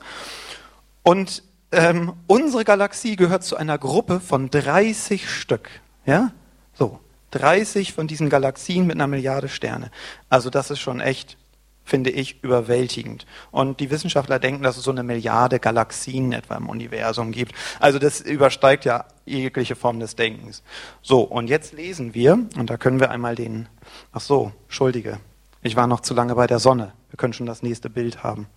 Und 1.03 1.43
ähm, 1.73 2.13
unsere 2.25 2.63
Galaxie 2.63 3.17
gehört 3.17 3.43
zu 3.43 3.57
einer 3.57 3.77
Gruppe 3.77 4.21
von 4.21 4.49
30 4.49 5.29
Stück. 5.29 5.69
Ja? 6.05 6.31
So, 6.73 7.01
30 7.31 7.91
von 7.91 8.07
diesen 8.07 8.29
Galaxien 8.29 8.87
mit 8.87 8.95
einer 8.95 9.07
Milliarde 9.07 9.49
Sterne. 9.49 9.91
Also 10.29 10.49
das 10.49 10.71
ist 10.71 10.79
schon 10.79 11.01
echt 11.01 11.37
finde 11.83 12.11
ich 12.11 12.41
überwältigend. 12.43 13.25
Und 13.49 13.81
die 13.81 13.89
Wissenschaftler 13.91 14.39
denken, 14.39 14.63
dass 14.63 14.77
es 14.77 14.83
so 14.83 14.91
eine 14.91 15.03
Milliarde 15.03 15.59
Galaxien 15.59 16.31
etwa 16.31 16.55
im 16.55 16.69
Universum 16.69 17.33
gibt. 17.33 17.53
Also 17.81 17.99
das 17.99 18.21
übersteigt 18.21 18.85
ja 18.85 19.03
jegliche 19.25 19.75
Form 19.75 19.99
des 19.99 20.15
Denkens. 20.15 20.63
So, 21.01 21.21
und 21.21 21.49
jetzt 21.49 21.73
lesen 21.73 22.13
wir, 22.13 22.33
und 22.55 22.69
da 22.69 22.77
können 22.77 23.01
wir 23.01 23.11
einmal 23.11 23.35
den, 23.35 23.67
ach 24.13 24.21
so, 24.21 24.53
Schuldige, 24.69 25.19
ich 25.61 25.75
war 25.75 25.87
noch 25.87 25.99
zu 25.99 26.13
lange 26.13 26.35
bei 26.35 26.47
der 26.47 26.59
Sonne. 26.59 26.93
Wir 27.11 27.17
können 27.17 27.33
schon 27.33 27.45
das 27.45 27.61
nächste 27.61 27.89
Bild 27.89 28.23
haben. 28.23 28.47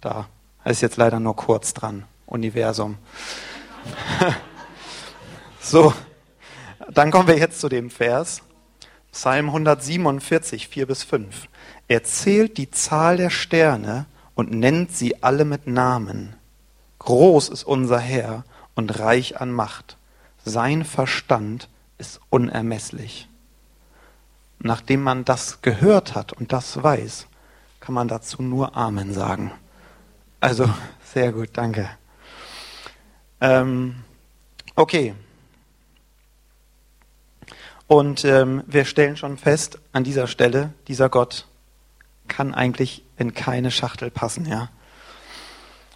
Da 0.00 0.26
ist 0.64 0.80
jetzt 0.80 0.96
leider 0.96 1.20
nur 1.20 1.36
kurz 1.36 1.74
dran. 1.74 2.04
Universum. 2.24 2.96
so, 5.60 5.92
dann 6.90 7.10
kommen 7.10 7.28
wir 7.28 7.36
jetzt 7.36 7.60
zu 7.60 7.68
dem 7.68 7.90
Vers. 7.90 8.42
Psalm 9.12 9.48
147, 9.48 10.68
4 10.68 10.86
bis 10.86 11.02
5. 11.02 11.48
Er 11.86 12.02
zählt 12.02 12.56
die 12.56 12.70
Zahl 12.70 13.18
der 13.18 13.28
Sterne 13.28 14.06
und 14.34 14.50
nennt 14.50 14.96
sie 14.96 15.22
alle 15.22 15.44
mit 15.44 15.66
Namen. 15.66 16.34
Groß 16.98 17.50
ist 17.50 17.64
unser 17.64 17.98
Herr 17.98 18.44
und 18.74 18.98
reich 19.00 19.38
an 19.38 19.52
Macht. 19.52 19.98
Sein 20.46 20.86
Verstand 20.86 21.68
ist 21.98 22.20
unermesslich. 22.30 23.28
Nachdem 24.60 25.02
man 25.02 25.26
das 25.26 25.60
gehört 25.60 26.14
hat 26.14 26.32
und 26.32 26.54
das 26.54 26.82
weiß, 26.82 27.26
kann 27.82 27.94
man 27.96 28.06
dazu 28.06 28.42
nur 28.42 28.76
Amen 28.76 29.12
sagen. 29.12 29.50
Also, 30.40 30.68
sehr 31.04 31.32
gut, 31.32 31.50
danke. 31.54 31.90
Ähm, 33.40 33.96
okay. 34.76 35.14
Und 37.88 38.24
ähm, 38.24 38.62
wir 38.68 38.84
stellen 38.84 39.16
schon 39.16 39.36
fest, 39.36 39.80
an 39.92 40.04
dieser 40.04 40.28
Stelle, 40.28 40.72
dieser 40.86 41.08
Gott 41.08 41.48
kann 42.28 42.54
eigentlich 42.54 43.04
in 43.18 43.34
keine 43.34 43.72
Schachtel 43.72 44.12
passen, 44.12 44.46
ja. 44.46 44.70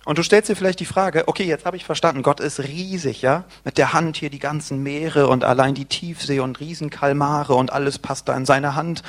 Und 0.06 0.18
du 0.18 0.22
stellst 0.22 0.48
dir 0.48 0.54
vielleicht 0.54 0.78
die 0.78 0.84
Frage, 0.84 1.24
okay, 1.26 1.42
jetzt 1.42 1.66
habe 1.66 1.76
ich 1.76 1.84
verstanden, 1.84 2.22
Gott 2.22 2.38
ist 2.38 2.60
riesig, 2.60 3.22
ja, 3.22 3.42
mit 3.64 3.76
der 3.76 3.92
Hand 3.92 4.16
hier 4.16 4.30
die 4.30 4.38
ganzen 4.38 4.80
Meere 4.80 5.26
und 5.26 5.42
allein 5.42 5.74
die 5.74 5.84
Tiefsee 5.84 6.38
und 6.38 6.60
Riesenkalmare 6.60 7.54
und 7.54 7.72
alles 7.72 7.98
passt 7.98 8.28
da 8.28 8.36
in 8.36 8.46
seine 8.46 8.76
Hand. 8.76 9.02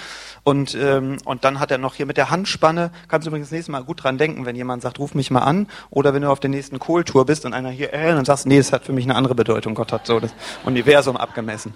Und, 0.44 0.74
ähm, 0.74 1.20
und 1.24 1.46
dann 1.46 1.60
hat 1.60 1.70
er 1.70 1.78
noch 1.78 1.94
hier 1.94 2.08
mit 2.08 2.18
der 2.18 2.32
Handspanne, 2.32 2.90
kannst 3.10 3.28
du 3.28 3.30
übrigens 3.30 3.50
das 3.50 3.56
nächste 3.56 3.74
Mal 3.74 3.84
gut 3.84 4.04
dran 4.04 4.18
denken, 4.18 4.48
wenn 4.48 4.56
jemand 4.56 4.82
sagt, 4.82 4.98
ruf 4.98 5.14
mich 5.14 5.30
mal 5.30 5.42
an, 5.42 5.68
oder 5.92 6.16
wenn 6.16 6.24
du 6.24 6.32
auf 6.32 6.40
der 6.40 6.50
nächsten 6.50 6.80
Kohltour 6.80 7.28
bist 7.28 7.46
und 7.46 7.54
einer 7.54 7.70
hier, 7.70 7.94
äh, 7.94 8.08
dann 8.08 8.26
sagst, 8.26 8.48
nee, 8.48 8.58
das 8.58 8.74
hat 8.74 8.84
für 8.84 8.92
mich 8.92 9.06
eine 9.06 9.14
andere 9.14 9.36
Bedeutung, 9.36 9.76
Gott 9.76 9.94
hat 9.94 10.08
so 10.08 10.20
das 10.20 10.34
Universum 10.66 11.16
abgemessen. 11.16 11.76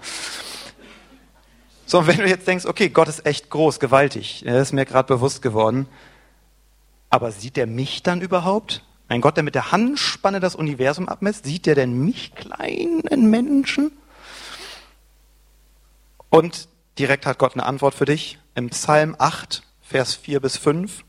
So, 1.85 1.99
und 1.99 2.07
wenn 2.07 2.17
du 2.17 2.27
jetzt 2.27 2.47
denkst, 2.47 2.65
okay, 2.65 2.89
Gott 2.89 3.07
ist 3.07 3.23
echt 3.27 3.51
groß, 3.51 3.79
gewaltig, 3.79 4.41
das 4.47 4.69
ist 4.69 4.73
mir 4.73 4.85
gerade 4.87 5.13
bewusst 5.13 5.43
geworden, 5.43 5.87
aber 7.11 7.31
sieht 7.31 7.59
er 7.59 7.67
mich 7.67 8.01
dann 8.01 8.21
überhaupt? 8.21 8.81
Ein 9.11 9.19
Gott, 9.19 9.35
der 9.35 9.43
mit 9.43 9.55
der 9.55 9.73
Handspanne 9.73 10.39
das 10.39 10.55
Universum 10.55 11.09
abmisst, 11.09 11.43
sieht 11.43 11.65
der 11.65 11.75
denn 11.75 11.91
mich 12.05 12.33
kleinen 12.33 13.29
Menschen? 13.29 13.91
Und 16.29 16.69
direkt 16.97 17.25
hat 17.25 17.37
Gott 17.37 17.55
eine 17.55 17.65
Antwort 17.65 17.93
für 17.93 18.05
dich 18.05 18.39
im 18.55 18.69
Psalm 18.69 19.17
8, 19.19 19.63
Vers 19.81 20.15
4 20.15 20.39
bis 20.39 20.55
5. 20.55 21.03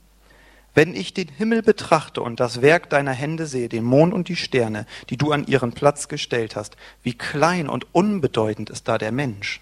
Wenn 0.74 0.96
ich 0.96 1.14
den 1.14 1.28
Himmel 1.28 1.62
betrachte 1.62 2.22
und 2.22 2.40
das 2.40 2.60
Werk 2.60 2.90
deiner 2.90 3.12
Hände 3.12 3.46
sehe, 3.46 3.68
den 3.68 3.84
Mond 3.84 4.12
und 4.12 4.26
die 4.26 4.34
Sterne, 4.34 4.86
die 5.08 5.16
du 5.16 5.30
an 5.30 5.46
ihren 5.46 5.70
Platz 5.70 6.08
gestellt 6.08 6.56
hast, 6.56 6.76
wie 7.04 7.16
klein 7.16 7.68
und 7.68 7.86
unbedeutend 7.94 8.68
ist 8.68 8.88
da 8.88 8.98
der 8.98 9.12
Mensch. 9.12 9.60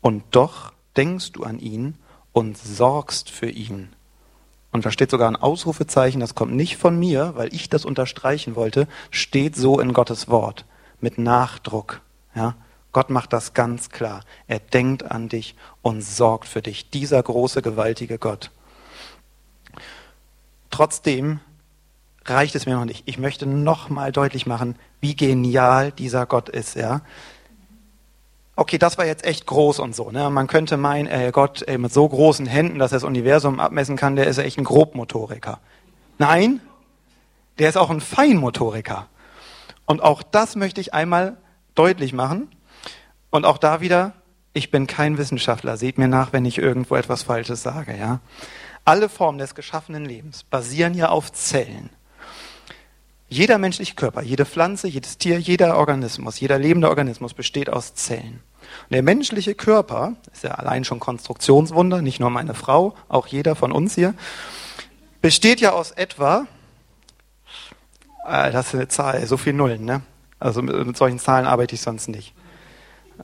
Und 0.00 0.24
doch 0.30 0.72
denkst 0.96 1.32
du 1.32 1.44
an 1.44 1.58
ihn 1.58 1.98
und 2.32 2.56
sorgst 2.56 3.28
für 3.28 3.50
ihn. 3.50 3.95
Und 4.76 4.84
da 4.84 4.90
steht 4.90 5.10
sogar 5.10 5.30
ein 5.30 5.36
Ausrufezeichen, 5.36 6.20
das 6.20 6.34
kommt 6.34 6.54
nicht 6.54 6.76
von 6.76 6.98
mir, 6.98 7.32
weil 7.34 7.54
ich 7.54 7.70
das 7.70 7.86
unterstreichen 7.86 8.56
wollte, 8.56 8.86
steht 9.10 9.56
so 9.56 9.80
in 9.80 9.94
Gottes 9.94 10.28
Wort, 10.28 10.66
mit 11.00 11.16
Nachdruck. 11.16 12.02
Ja? 12.34 12.56
Gott 12.92 13.08
macht 13.08 13.32
das 13.32 13.54
ganz 13.54 13.88
klar. 13.88 14.20
Er 14.48 14.58
denkt 14.58 15.10
an 15.10 15.30
dich 15.30 15.54
und 15.80 16.02
sorgt 16.02 16.46
für 16.46 16.60
dich. 16.60 16.90
Dieser 16.90 17.22
große, 17.22 17.62
gewaltige 17.62 18.18
Gott. 18.18 18.50
Trotzdem 20.68 21.40
reicht 22.26 22.54
es 22.54 22.66
mir 22.66 22.74
noch 22.74 22.84
nicht. 22.84 23.04
Ich 23.06 23.16
möchte 23.16 23.46
noch 23.46 23.88
mal 23.88 24.12
deutlich 24.12 24.44
machen, 24.44 24.76
wie 25.00 25.16
genial 25.16 25.90
dieser 25.90 26.26
Gott 26.26 26.50
ist. 26.50 26.76
Ja? 26.76 27.00
Okay, 28.56 28.78
das 28.78 28.98
war 28.98 29.06
jetzt 29.06 29.24
echt 29.24 29.46
groß 29.46 29.78
und 29.78 29.94
so. 29.94 30.10
Ne? 30.10 30.28
Man 30.30 30.46
könnte 30.46 30.76
meinen, 30.76 31.06
ey, 31.06 31.30
Gott 31.30 31.62
ey, 31.66 31.78
mit 31.78 31.92
so 31.92 32.08
großen 32.08 32.46
Händen, 32.46 32.78
dass 32.78 32.92
er 32.92 32.96
das 32.96 33.04
Universum 33.04 33.60
abmessen 33.60 33.96
kann, 33.96 34.16
der 34.16 34.26
ist 34.26 34.38
echt 34.38 34.58
ein 34.58 34.64
Grobmotoriker. 34.64 35.60
Nein, 36.18 36.60
der 37.58 37.68
ist 37.68 37.76
auch 37.76 37.90
ein 37.90 38.00
Feinmotoriker. 38.00 39.06
Und 39.84 40.02
auch 40.02 40.22
das 40.22 40.56
möchte 40.56 40.80
ich 40.80 40.94
einmal 40.94 41.36
deutlich 41.74 42.12
machen. 42.12 42.48
Und 43.30 43.44
auch 43.44 43.58
da 43.58 43.80
wieder, 43.80 44.14
ich 44.54 44.70
bin 44.70 44.86
kein 44.86 45.18
Wissenschaftler. 45.18 45.76
Seht 45.76 45.98
mir 45.98 46.08
nach, 46.08 46.32
wenn 46.32 46.46
ich 46.46 46.58
irgendwo 46.58 46.96
etwas 46.96 47.22
Falsches 47.22 47.62
sage. 47.62 47.96
Ja? 47.96 48.20
Alle 48.84 49.08
Formen 49.08 49.38
des 49.38 49.54
geschaffenen 49.54 50.04
Lebens 50.04 50.44
basieren 50.44 50.94
ja 50.94 51.10
auf 51.10 51.32
Zellen. 51.32 51.90
Jeder 53.28 53.58
menschliche 53.58 53.94
Körper, 53.94 54.22
jede 54.22 54.44
Pflanze, 54.44 54.86
jedes 54.86 55.18
Tier, 55.18 55.38
jeder 55.38 55.78
Organismus, 55.78 56.38
jeder 56.38 56.58
lebende 56.58 56.88
Organismus 56.88 57.34
besteht 57.34 57.68
aus 57.68 57.94
Zellen. 57.94 58.40
Und 58.84 58.92
der 58.92 59.02
menschliche 59.02 59.54
Körper, 59.54 60.14
ist 60.32 60.44
ja 60.44 60.52
allein 60.52 60.84
schon 60.84 61.00
Konstruktionswunder, 61.00 62.02
nicht 62.02 62.20
nur 62.20 62.30
meine 62.30 62.54
Frau, 62.54 62.94
auch 63.08 63.26
jeder 63.26 63.56
von 63.56 63.72
uns 63.72 63.94
hier, 63.94 64.14
besteht 65.20 65.60
ja 65.60 65.72
aus 65.72 65.90
etwa, 65.90 66.46
äh, 68.26 68.52
das 68.52 68.68
ist 68.68 68.74
eine 68.74 68.88
Zahl, 68.88 69.26
so 69.26 69.36
viel 69.36 69.52
Nullen, 69.54 69.84
ne? 69.84 70.02
Also 70.38 70.62
mit, 70.62 70.86
mit 70.86 70.96
solchen 70.96 71.18
Zahlen 71.18 71.46
arbeite 71.46 71.74
ich 71.74 71.80
sonst 71.80 72.08
nicht. 72.08 72.34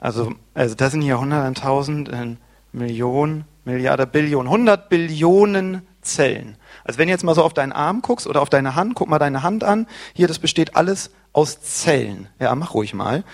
Also, 0.00 0.32
also 0.54 0.74
das 0.74 0.92
sind 0.92 1.02
hier 1.02 1.16
100.000, 1.16 2.36
Millionen, 2.72 3.44
Milliarden, 3.64 4.10
Billionen, 4.10 4.48
100 4.50 4.88
Billionen 4.88 5.86
Zellen. 6.00 6.56
Also 6.84 6.98
wenn 6.98 7.08
du 7.08 7.12
jetzt 7.12 7.24
mal 7.24 7.34
so 7.34 7.42
auf 7.42 7.54
deinen 7.54 7.72
Arm 7.72 8.02
guckst 8.02 8.26
oder 8.26 8.42
auf 8.42 8.50
deine 8.50 8.74
Hand, 8.74 8.94
guck 8.94 9.08
mal 9.08 9.18
deine 9.18 9.42
Hand 9.42 9.64
an. 9.64 9.86
Hier, 10.14 10.28
das 10.28 10.38
besteht 10.38 10.76
alles 10.76 11.10
aus 11.32 11.60
Zellen. 11.62 12.28
Ja, 12.38 12.54
mach 12.54 12.74
ruhig 12.74 12.94
mal. 12.94 13.24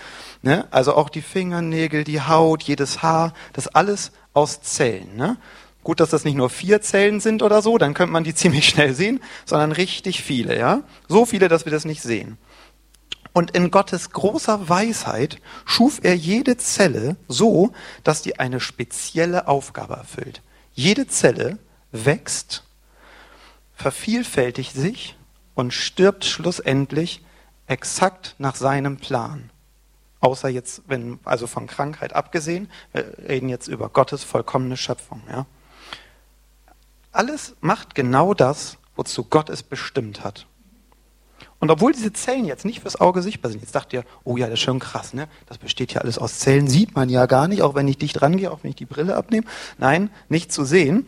Ne? 0.41 0.67
Also 0.71 0.95
auch 0.95 1.09
die 1.09 1.21
Fingernägel, 1.21 2.03
die 2.03 2.21
Haut, 2.21 2.63
jedes 2.63 3.01
Haar, 3.01 3.33
das 3.53 3.67
alles 3.67 4.11
aus 4.33 4.61
Zellen. 4.61 5.15
Ne? 5.15 5.37
Gut, 5.83 5.99
dass 5.99 6.09
das 6.09 6.25
nicht 6.25 6.35
nur 6.35 6.49
vier 6.49 6.81
Zellen 6.81 7.19
sind 7.19 7.41
oder 7.41 7.61
so, 7.61 7.77
dann 7.77 7.93
könnte 7.93 8.13
man 8.13 8.23
die 8.23 8.35
ziemlich 8.35 8.67
schnell 8.67 8.93
sehen, 8.93 9.21
sondern 9.45 9.71
richtig 9.71 10.23
viele, 10.23 10.57
ja? 10.57 10.81
So 11.07 11.25
viele, 11.25 11.47
dass 11.47 11.65
wir 11.65 11.71
das 11.71 11.85
nicht 11.85 12.01
sehen. 12.01 12.37
Und 13.33 13.51
in 13.51 13.71
Gottes 13.71 14.11
großer 14.11 14.69
Weisheit 14.69 15.39
schuf 15.65 15.99
er 16.03 16.15
jede 16.15 16.57
Zelle 16.57 17.15
so, 17.27 17.71
dass 18.03 18.21
die 18.21 18.39
eine 18.39 18.59
spezielle 18.59 19.47
Aufgabe 19.47 19.93
erfüllt. 19.93 20.41
Jede 20.73 21.07
Zelle 21.07 21.59
wächst 21.91 22.63
vervielfältigt 23.79 24.73
sich 24.73 25.15
und 25.55 25.73
stirbt 25.73 26.25
schlussendlich 26.25 27.23
exakt 27.67 28.35
nach 28.37 28.55
seinem 28.55 28.97
Plan. 28.97 29.49
Außer 30.19 30.49
jetzt, 30.49 30.83
wenn, 30.87 31.19
also 31.23 31.47
von 31.47 31.65
Krankheit 31.65 32.13
abgesehen, 32.13 32.69
wir 32.91 33.17
reden 33.27 33.47
jetzt 33.47 33.67
über 33.67 33.89
Gottes 33.89 34.23
vollkommene 34.23 34.75
Schöpfung, 34.75 35.21
ja. 35.29 35.45
Alles 37.11 37.55
macht 37.61 37.95
genau 37.95 38.33
das, 38.33 38.77
wozu 38.95 39.23
Gott 39.23 39.49
es 39.49 39.63
bestimmt 39.63 40.23
hat. 40.23 40.45
Und 41.59 41.71
obwohl 41.71 41.91
diese 41.91 42.13
Zellen 42.13 42.45
jetzt 42.45 42.65
nicht 42.65 42.81
fürs 42.81 42.99
Auge 42.99 43.21
sichtbar 43.21 43.49
sind, 43.51 43.61
jetzt 43.61 43.75
dacht 43.75 43.91
ihr, 43.93 44.03
oh 44.23 44.37
ja, 44.37 44.45
das 44.45 44.55
ist 44.55 44.59
schon 44.61 44.79
krass, 44.79 45.13
ne? 45.13 45.27
Das 45.47 45.57
besteht 45.57 45.93
ja 45.93 46.01
alles 46.01 46.17
aus 46.17 46.39
Zellen, 46.39 46.67
sieht 46.67 46.95
man 46.95 47.09
ja 47.09 47.25
gar 47.25 47.47
nicht, 47.47 47.61
auch 47.61 47.75
wenn 47.75 47.87
ich 47.87 47.97
dicht 47.97 48.21
rangehe, 48.21 48.51
auch 48.51 48.59
wenn 48.63 48.71
ich 48.71 48.75
die 48.75 48.85
Brille 48.85 49.15
abnehme. 49.15 49.47
Nein, 49.77 50.09
nicht 50.29 50.51
zu 50.51 50.63
sehen. 50.63 51.07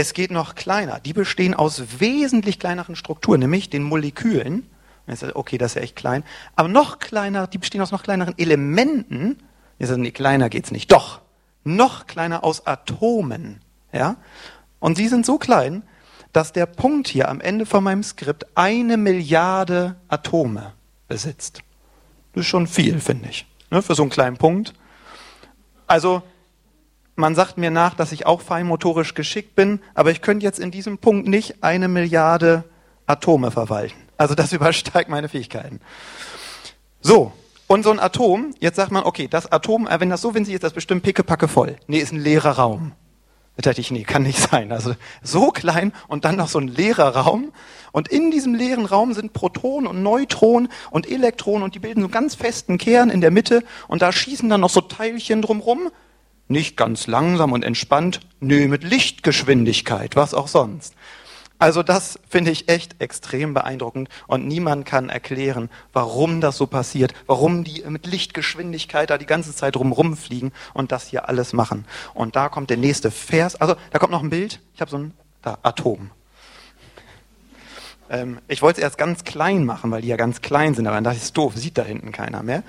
Es 0.00 0.12
geht 0.12 0.30
noch 0.30 0.54
kleiner. 0.54 1.00
Die 1.00 1.12
bestehen 1.12 1.54
aus 1.54 1.98
wesentlich 1.98 2.60
kleineren 2.60 2.94
Strukturen, 2.94 3.40
nämlich 3.40 3.68
den 3.68 3.82
Molekülen. 3.82 4.70
Okay, 5.34 5.58
das 5.58 5.72
ist 5.72 5.74
ja 5.74 5.82
echt 5.82 5.96
klein. 5.96 6.22
Aber 6.54 6.68
noch 6.68 7.00
kleiner, 7.00 7.48
die 7.48 7.58
bestehen 7.58 7.80
aus 7.80 7.90
noch 7.90 8.04
kleineren 8.04 8.38
Elementen. 8.38 9.42
Jetzt 9.80 9.90
nee, 9.96 10.12
kleiner 10.12 10.50
geht's 10.50 10.70
nicht. 10.70 10.92
Doch, 10.92 11.20
noch 11.64 12.06
kleiner 12.06 12.44
aus 12.44 12.64
Atomen. 12.64 13.60
Ja? 13.92 14.18
Und 14.78 14.98
sie 14.98 15.08
sind 15.08 15.26
so 15.26 15.36
klein, 15.36 15.82
dass 16.32 16.52
der 16.52 16.66
Punkt 16.66 17.08
hier 17.08 17.28
am 17.28 17.40
Ende 17.40 17.66
von 17.66 17.82
meinem 17.82 18.04
Skript 18.04 18.46
eine 18.54 18.98
Milliarde 18.98 19.96
Atome 20.06 20.74
besitzt. 21.08 21.62
Das 22.34 22.42
ist 22.42 22.48
schon 22.48 22.68
viel, 22.68 23.00
finde 23.00 23.30
ich, 23.30 23.46
ne, 23.72 23.82
für 23.82 23.96
so 23.96 24.04
einen 24.04 24.10
kleinen 24.10 24.36
Punkt. 24.36 24.74
Also 25.88 26.22
man 27.18 27.34
sagt 27.34 27.58
mir 27.58 27.70
nach, 27.70 27.94
dass 27.94 28.12
ich 28.12 28.26
auch 28.26 28.40
feinmotorisch 28.40 29.14
geschickt 29.14 29.54
bin, 29.54 29.80
aber 29.94 30.10
ich 30.10 30.22
könnte 30.22 30.44
jetzt 30.44 30.60
in 30.60 30.70
diesem 30.70 30.98
Punkt 30.98 31.28
nicht 31.28 31.62
eine 31.62 31.88
Milliarde 31.88 32.64
Atome 33.06 33.50
verwalten. 33.50 33.96
Also 34.16 34.34
das 34.34 34.52
übersteigt 34.54 35.10
meine 35.10 35.28
Fähigkeiten. 35.28 35.80
So, 37.00 37.32
und 37.66 37.82
so 37.82 37.90
ein 37.90 38.00
Atom, 38.00 38.54
jetzt 38.60 38.76
sagt 38.76 38.92
man, 38.92 39.04
okay, 39.04 39.28
das 39.28 39.50
Atom, 39.50 39.86
äh, 39.86 40.00
wenn 40.00 40.10
das 40.10 40.22
so 40.22 40.34
winzig 40.34 40.54
ist, 40.54 40.62
das 40.62 40.72
bestimmt 40.72 41.02
pickepacke 41.02 41.48
voll. 41.48 41.76
Nee, 41.86 41.98
ist 41.98 42.12
ein 42.12 42.20
leerer 42.20 42.52
Raum. 42.52 42.92
Da 43.56 43.62
dachte 43.70 43.80
ich, 43.80 43.90
nee, 43.90 44.04
kann 44.04 44.22
nicht 44.22 44.38
sein. 44.38 44.70
Also 44.70 44.94
so 45.20 45.50
klein 45.50 45.92
und 46.06 46.24
dann 46.24 46.36
noch 46.36 46.48
so 46.48 46.60
ein 46.60 46.68
leerer 46.68 47.16
Raum. 47.16 47.52
Und 47.90 48.06
in 48.06 48.30
diesem 48.30 48.54
leeren 48.54 48.86
Raum 48.86 49.12
sind 49.12 49.32
Protonen 49.32 49.88
und 49.88 50.02
Neutronen 50.02 50.68
und 50.90 51.10
Elektronen 51.10 51.64
und 51.64 51.74
die 51.74 51.80
bilden 51.80 52.00
so 52.00 52.06
einen 52.06 52.12
ganz 52.12 52.36
festen 52.36 52.78
Kern 52.78 53.10
in 53.10 53.20
der 53.20 53.32
Mitte 53.32 53.64
und 53.88 54.02
da 54.02 54.12
schießen 54.12 54.48
dann 54.48 54.60
noch 54.60 54.70
so 54.70 54.80
Teilchen 54.80 55.42
drumrum 55.42 55.90
nicht 56.48 56.76
ganz 56.76 57.06
langsam 57.06 57.52
und 57.52 57.64
entspannt, 57.64 58.20
nö, 58.40 58.68
mit 58.68 58.84
Lichtgeschwindigkeit, 58.84 60.16
was 60.16 60.34
auch 60.34 60.48
sonst. 60.48 60.94
Also 61.60 61.82
das 61.82 62.20
finde 62.28 62.52
ich 62.52 62.68
echt 62.68 63.00
extrem 63.00 63.52
beeindruckend 63.52 64.08
und 64.28 64.46
niemand 64.46 64.86
kann 64.86 65.08
erklären, 65.08 65.70
warum 65.92 66.40
das 66.40 66.56
so 66.56 66.68
passiert, 66.68 67.14
warum 67.26 67.64
die 67.64 67.82
mit 67.88 68.06
Lichtgeschwindigkeit 68.06 69.10
da 69.10 69.18
die 69.18 69.26
ganze 69.26 69.54
Zeit 69.54 69.76
rumfliegen 69.76 70.52
und 70.72 70.92
das 70.92 71.08
hier 71.08 71.28
alles 71.28 71.52
machen. 71.52 71.84
Und 72.14 72.36
da 72.36 72.48
kommt 72.48 72.70
der 72.70 72.76
nächste 72.76 73.10
Vers, 73.10 73.56
also 73.56 73.74
da 73.90 73.98
kommt 73.98 74.12
noch 74.12 74.22
ein 74.22 74.30
Bild, 74.30 74.60
ich 74.74 74.80
habe 74.80 74.90
so 74.90 74.98
ein 74.98 75.14
da, 75.42 75.58
Atom. 75.62 76.12
Ähm, 78.08 78.38
ich 78.46 78.62
wollte 78.62 78.80
es 78.80 78.84
erst 78.84 78.98
ganz 78.98 79.24
klein 79.24 79.64
machen, 79.64 79.90
weil 79.90 80.02
die 80.02 80.08
ja 80.08 80.16
ganz 80.16 80.40
klein 80.40 80.74
sind, 80.74 80.86
aber 80.86 80.96
dann 80.96 81.04
dachte 81.04 81.16
ich, 81.16 81.24
ist 81.24 81.36
doof, 81.36 81.54
sieht 81.56 81.76
da 81.76 81.82
hinten 81.82 82.12
keiner 82.12 82.44
mehr. 82.44 82.62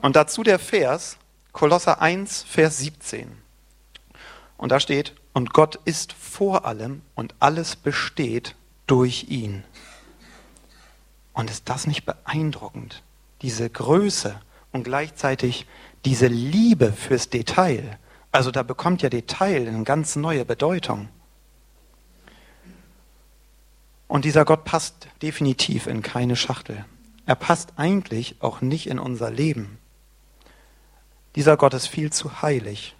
Und 0.00 0.16
dazu 0.16 0.42
der 0.42 0.58
Vers, 0.58 1.18
Kolosser 1.56 2.02
1, 2.02 2.42
Vers 2.42 2.80
17. 2.80 3.32
Und 4.58 4.72
da 4.72 4.78
steht, 4.78 5.14
und 5.32 5.54
Gott 5.54 5.76
ist 5.86 6.12
vor 6.12 6.66
allem 6.66 7.00
und 7.14 7.34
alles 7.40 7.76
besteht 7.76 8.54
durch 8.86 9.28
ihn. 9.30 9.64
Und 11.32 11.48
ist 11.48 11.70
das 11.70 11.86
nicht 11.86 12.04
beeindruckend? 12.04 13.02
Diese 13.40 13.70
Größe 13.70 14.38
und 14.70 14.82
gleichzeitig 14.82 15.64
diese 16.04 16.26
Liebe 16.26 16.92
fürs 16.92 17.30
Detail. 17.30 17.98
Also 18.32 18.50
da 18.50 18.62
bekommt 18.62 19.00
ja 19.00 19.08
Detail 19.08 19.66
eine 19.66 19.84
ganz 19.84 20.14
neue 20.14 20.44
Bedeutung. 20.44 21.08
Und 24.08 24.26
dieser 24.26 24.44
Gott 24.44 24.64
passt 24.64 25.08
definitiv 25.22 25.86
in 25.86 26.02
keine 26.02 26.36
Schachtel. 26.36 26.84
Er 27.24 27.34
passt 27.34 27.72
eigentlich 27.76 28.36
auch 28.40 28.60
nicht 28.60 28.88
in 28.88 28.98
unser 28.98 29.30
Leben. 29.30 29.78
Dieser 31.36 31.58
Gott 31.58 31.74
ist 31.74 31.86
viel 31.86 32.10
zu 32.10 32.40
heilig 32.40 32.96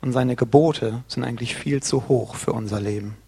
und 0.00 0.12
seine 0.12 0.36
Gebote 0.36 1.02
sind 1.08 1.24
eigentlich 1.24 1.56
viel 1.56 1.82
zu 1.82 2.08
hoch 2.08 2.36
für 2.36 2.52
unser 2.52 2.80
Leben. 2.80 3.18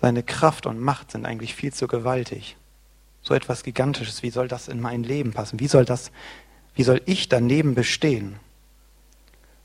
Seine 0.00 0.22
Kraft 0.22 0.64
und 0.64 0.78
Macht 0.78 1.10
sind 1.10 1.26
eigentlich 1.26 1.54
viel 1.54 1.72
zu 1.72 1.88
gewaltig. 1.88 2.56
So 3.22 3.34
etwas 3.34 3.64
Gigantisches, 3.64 4.22
wie 4.22 4.30
soll 4.30 4.46
das 4.46 4.68
in 4.68 4.80
mein 4.80 5.02
Leben 5.02 5.32
passen? 5.32 5.60
Wie 5.60 5.66
soll 5.66 5.84
das, 5.84 6.12
wie 6.74 6.84
soll 6.84 7.02
ich 7.04 7.28
daneben 7.28 7.74
bestehen? 7.74 8.38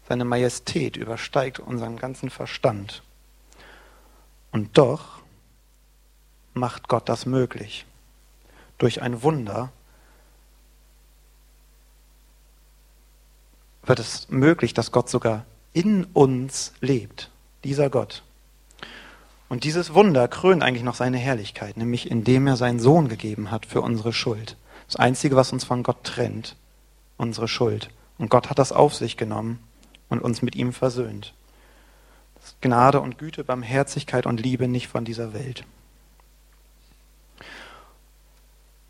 Seine 0.09 0.25
Majestät 0.25 0.97
übersteigt 0.97 1.59
unseren 1.59 1.97
ganzen 1.97 2.31
Verstand. 2.31 3.03
Und 4.51 4.77
doch 4.77 5.19
macht 6.53 6.87
Gott 6.87 7.07
das 7.09 7.25
möglich. 7.25 7.85
Durch 8.79 9.01
ein 9.01 9.21
Wunder 9.21 9.71
wird 13.85 13.99
es 13.99 14.27
möglich, 14.29 14.73
dass 14.73 14.91
Gott 14.91 15.09
sogar 15.09 15.45
in 15.73 16.05
uns 16.05 16.73
lebt. 16.81 17.29
Dieser 17.63 17.89
Gott. 17.89 18.23
Und 19.47 19.63
dieses 19.63 19.93
Wunder 19.93 20.27
krönt 20.27 20.63
eigentlich 20.63 20.83
noch 20.83 20.95
seine 20.95 21.17
Herrlichkeit, 21.17 21.77
nämlich 21.77 22.09
indem 22.09 22.47
er 22.47 22.57
seinen 22.57 22.79
Sohn 22.79 23.09
gegeben 23.09 23.51
hat 23.51 23.65
für 23.65 23.81
unsere 23.81 24.13
Schuld. 24.13 24.57
Das 24.87 24.95
Einzige, 24.95 25.35
was 25.35 25.51
uns 25.51 25.63
von 25.63 25.83
Gott 25.83 26.03
trennt, 26.03 26.55
unsere 27.17 27.47
Schuld. 27.47 27.89
Und 28.17 28.29
Gott 28.29 28.49
hat 28.49 28.59
das 28.59 28.71
auf 28.71 28.95
sich 28.95 29.17
genommen 29.17 29.59
und 30.09 30.21
uns 30.21 30.41
mit 30.41 30.55
ihm 30.55 30.73
versöhnt. 30.73 31.33
Gnade 32.61 33.01
und 33.01 33.17
Güte, 33.17 33.43
Barmherzigkeit 33.43 34.25
und 34.25 34.39
Liebe 34.39 34.67
nicht 34.67 34.87
von 34.87 35.05
dieser 35.05 35.33
Welt. 35.33 35.63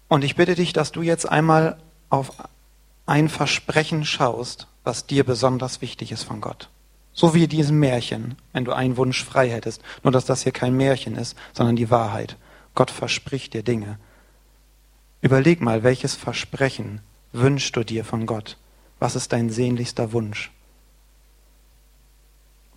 Und 0.07 0.23
ich 0.23 0.35
bitte 0.35 0.55
dich, 0.55 0.73
dass 0.73 0.91
du 0.91 1.01
jetzt 1.01 1.27
einmal 1.27 1.77
auf 2.09 2.31
ein 3.05 3.29
Versprechen 3.29 4.05
schaust, 4.05 4.67
was 4.85 5.05
dir 5.05 5.25
besonders 5.25 5.81
wichtig 5.81 6.11
ist 6.13 6.23
von 6.23 6.39
Gott. 6.39 6.69
So 7.11 7.33
wie 7.33 7.47
diesem 7.47 7.79
Märchen, 7.79 8.35
wenn 8.53 8.65
du 8.65 8.73
einen 8.73 8.97
Wunsch 8.97 9.23
frei 9.23 9.49
hättest. 9.49 9.81
Nur 10.03 10.11
dass 10.11 10.25
das 10.25 10.43
hier 10.43 10.51
kein 10.51 10.75
Märchen 10.75 11.15
ist, 11.15 11.37
sondern 11.53 11.75
die 11.75 11.89
Wahrheit. 11.89 12.37
Gott 12.75 12.91
verspricht 12.91 13.53
dir 13.53 13.63
Dinge. 13.63 13.97
Überleg 15.21 15.61
mal, 15.61 15.83
welches 15.83 16.13
Versprechen 16.13 17.01
wünschst 17.31 17.75
du 17.75 17.83
dir 17.83 18.05
von 18.05 18.25
Gott? 18.25 18.57
Was 18.99 19.15
ist 19.15 19.33
dein 19.33 19.49
sehnlichster 19.49 20.11
Wunsch? 20.11 20.51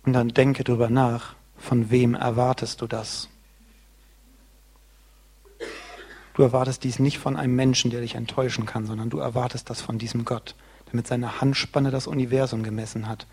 Und 0.05 0.13
dann 0.13 0.29
denke 0.29 0.63
drüber 0.63 0.89
nach, 0.89 1.35
von 1.57 1.91
wem 1.91 2.15
erwartest 2.15 2.81
du 2.81 2.87
das? 2.87 3.27
Du 6.33 6.43
erwartest 6.43 6.85
dies 6.85 6.99
nicht 6.99 7.19
von 7.19 7.35
einem 7.35 7.55
Menschen, 7.55 7.91
der 7.91 7.99
dich 7.99 8.15
enttäuschen 8.15 8.65
kann, 8.65 8.85
sondern 8.85 9.09
du 9.09 9.19
erwartest 9.19 9.69
das 9.69 9.81
von 9.81 9.97
diesem 9.97 10.23
Gott, 10.23 10.55
der 10.89 10.95
mit 10.95 11.07
seiner 11.07 11.41
Handspanne 11.41 11.91
das 11.91 12.07
Universum 12.07 12.63
gemessen 12.63 13.07
hat, 13.07 13.25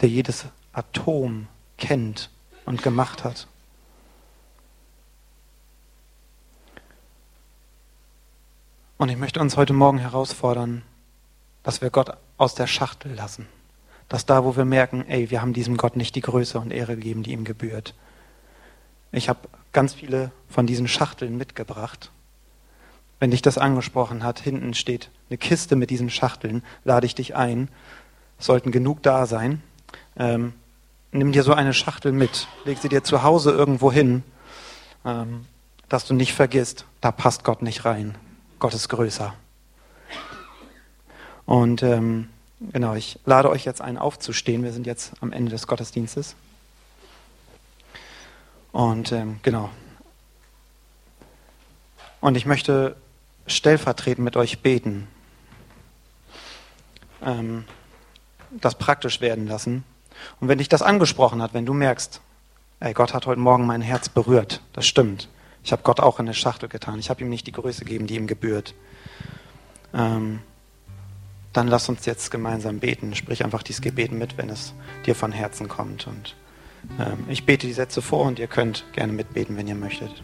der 0.00 0.08
jedes 0.08 0.46
Atom 0.72 1.48
kennt 1.78 2.30
und 2.64 2.82
gemacht 2.82 3.24
hat. 3.24 3.46
Und 8.96 9.08
ich 9.08 9.16
möchte 9.16 9.40
uns 9.40 9.56
heute 9.56 9.72
Morgen 9.72 9.98
herausfordern, 9.98 10.82
dass 11.62 11.80
wir 11.80 11.90
Gott 11.90 12.16
aus 12.36 12.54
der 12.54 12.66
Schachtel 12.66 13.12
lassen. 13.14 13.46
Dass 14.08 14.26
da, 14.26 14.44
wo 14.44 14.56
wir 14.56 14.64
merken, 14.64 15.04
ey, 15.08 15.30
wir 15.30 15.40
haben 15.40 15.52
diesem 15.52 15.76
Gott 15.76 15.96
nicht 15.96 16.14
die 16.14 16.20
Größe 16.20 16.58
und 16.58 16.70
Ehre 16.70 16.94
gegeben, 16.94 17.22
die 17.22 17.32
ihm 17.32 17.44
gebührt, 17.44 17.94
ich 19.14 19.28
habe 19.28 19.48
ganz 19.72 19.94
viele 19.94 20.32
von 20.48 20.66
diesen 20.66 20.88
Schachteln 20.88 21.36
mitgebracht. 21.36 22.10
Wenn 23.24 23.30
dich 23.30 23.40
das 23.40 23.56
angesprochen 23.56 24.22
hat, 24.22 24.38
hinten 24.38 24.74
steht 24.74 25.08
eine 25.30 25.38
Kiste 25.38 25.76
mit 25.76 25.88
diesen 25.88 26.10
Schachteln, 26.10 26.62
lade 26.84 27.06
ich 27.06 27.14
dich 27.14 27.34
ein. 27.34 27.68
Sollten 28.38 28.70
genug 28.70 29.02
da 29.02 29.24
sein. 29.24 29.62
Ähm, 30.18 30.52
nimm 31.10 31.32
dir 31.32 31.42
so 31.42 31.54
eine 31.54 31.72
Schachtel 31.72 32.12
mit, 32.12 32.48
leg 32.66 32.76
sie 32.76 32.90
dir 32.90 33.02
zu 33.02 33.22
Hause 33.22 33.52
irgendwo 33.52 33.90
hin, 33.90 34.24
ähm, 35.06 35.46
dass 35.88 36.04
du 36.04 36.12
nicht 36.12 36.34
vergisst, 36.34 36.84
da 37.00 37.12
passt 37.12 37.44
Gott 37.44 37.62
nicht 37.62 37.86
rein. 37.86 38.14
Gott 38.58 38.74
ist 38.74 38.90
größer. 38.90 39.32
Und 41.46 41.82
ähm, 41.82 42.28
genau, 42.60 42.94
ich 42.94 43.18
lade 43.24 43.48
euch 43.48 43.64
jetzt 43.64 43.80
ein, 43.80 43.96
aufzustehen. 43.96 44.62
Wir 44.64 44.72
sind 44.74 44.86
jetzt 44.86 45.14
am 45.22 45.32
Ende 45.32 45.50
des 45.50 45.66
Gottesdienstes. 45.66 46.36
Und 48.72 49.12
ähm, 49.12 49.40
genau. 49.42 49.70
Und 52.20 52.36
ich 52.36 52.44
möchte 52.44 52.96
stellvertretend 53.46 54.24
mit 54.24 54.36
euch 54.36 54.60
beten, 54.60 55.08
ähm, 57.22 57.64
das 58.50 58.76
praktisch 58.76 59.20
werden 59.20 59.46
lassen. 59.46 59.84
Und 60.40 60.48
wenn 60.48 60.58
dich 60.58 60.68
das 60.68 60.82
angesprochen 60.82 61.42
hat, 61.42 61.54
wenn 61.54 61.66
du 61.66 61.74
merkst, 61.74 62.20
ey, 62.80 62.92
Gott 62.92 63.14
hat 63.14 63.26
heute 63.26 63.40
Morgen 63.40 63.66
mein 63.66 63.82
Herz 63.82 64.08
berührt, 64.08 64.62
das 64.72 64.86
stimmt. 64.86 65.28
Ich 65.62 65.72
habe 65.72 65.82
Gott 65.82 66.00
auch 66.00 66.20
in 66.20 66.26
eine 66.26 66.34
Schachtel 66.34 66.68
getan. 66.68 66.98
Ich 66.98 67.08
habe 67.08 67.22
ihm 67.22 67.30
nicht 67.30 67.46
die 67.46 67.52
Größe 67.52 67.84
gegeben, 67.84 68.06
die 68.06 68.16
ihm 68.16 68.26
gebührt. 68.26 68.74
Ähm, 69.94 70.40
dann 71.54 71.68
lass 71.68 71.88
uns 71.88 72.04
jetzt 72.04 72.30
gemeinsam 72.30 72.80
beten. 72.80 73.14
Sprich 73.14 73.44
einfach 73.44 73.62
dieses 73.62 73.80
Gebet 73.80 74.12
mit, 74.12 74.36
wenn 74.36 74.50
es 74.50 74.74
dir 75.06 75.14
von 75.14 75.32
Herzen 75.32 75.68
kommt. 75.68 76.06
Und 76.06 76.36
ähm, 76.98 77.24
ich 77.28 77.46
bete 77.46 77.66
die 77.66 77.72
Sätze 77.72 78.02
vor 78.02 78.26
und 78.26 78.38
ihr 78.38 78.46
könnt 78.46 78.84
gerne 78.92 79.12
mitbeten, 79.12 79.56
wenn 79.56 79.66
ihr 79.66 79.74
möchtet. 79.74 80.22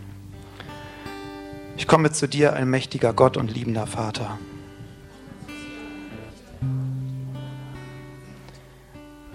Ich 1.76 1.86
komme 1.86 2.12
zu 2.12 2.28
dir, 2.28 2.52
allmächtiger 2.52 3.12
Gott 3.12 3.36
und 3.36 3.52
liebender 3.52 3.86
Vater. 3.86 4.38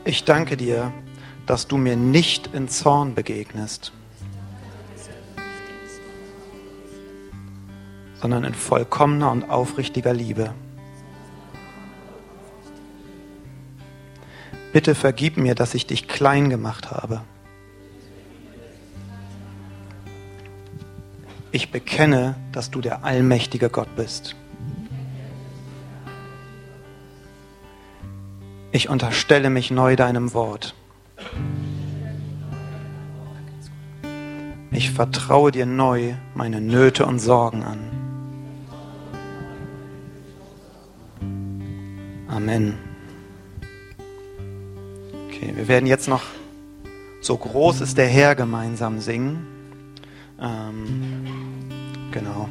Ich 0.03 0.23
danke 0.23 0.55
dir, 0.55 0.93
dass 1.45 1.67
du 1.67 1.77
mir 1.77 1.95
nicht 1.95 2.53
in 2.53 2.69
Zorn 2.69 3.15
begegnest, 3.15 3.91
sondern 8.21 8.43
in 8.43 8.53
vollkommener 8.53 9.31
und 9.31 9.49
aufrichtiger 9.49 10.13
Liebe. 10.13 10.53
Bitte 14.73 14.93
vergib 14.93 15.37
mir, 15.37 15.55
dass 15.55 15.73
ich 15.73 15.87
dich 15.87 16.07
klein 16.07 16.49
gemacht 16.49 16.91
habe. 16.91 17.21
Ich 21.55 21.71
bekenne, 21.71 22.35
dass 22.51 22.69
du 22.69 22.81
der 22.81 23.05
allmächtige 23.05 23.69
Gott 23.69 23.87
bist. 23.95 24.35
Ich 28.73 28.89
unterstelle 28.89 29.49
mich 29.49 29.71
neu 29.71 29.95
deinem 29.95 30.33
Wort. 30.33 30.75
Ich 34.71 34.91
vertraue 34.91 35.53
dir 35.53 35.65
neu 35.65 36.15
meine 36.33 36.59
Nöte 36.59 37.05
und 37.05 37.19
Sorgen 37.19 37.63
an. 37.63 37.79
Amen. 42.27 42.77
Okay, 45.29 45.53
wir 45.55 45.69
werden 45.69 45.87
jetzt 45.87 46.09
noch 46.09 46.23
So 47.21 47.37
groß 47.37 47.79
ist 47.79 47.97
der 47.97 48.07
Herr 48.07 48.35
gemeinsam 48.35 48.99
singen. 48.99 49.47
Ähm, 50.41 51.24
genau. 52.15 52.47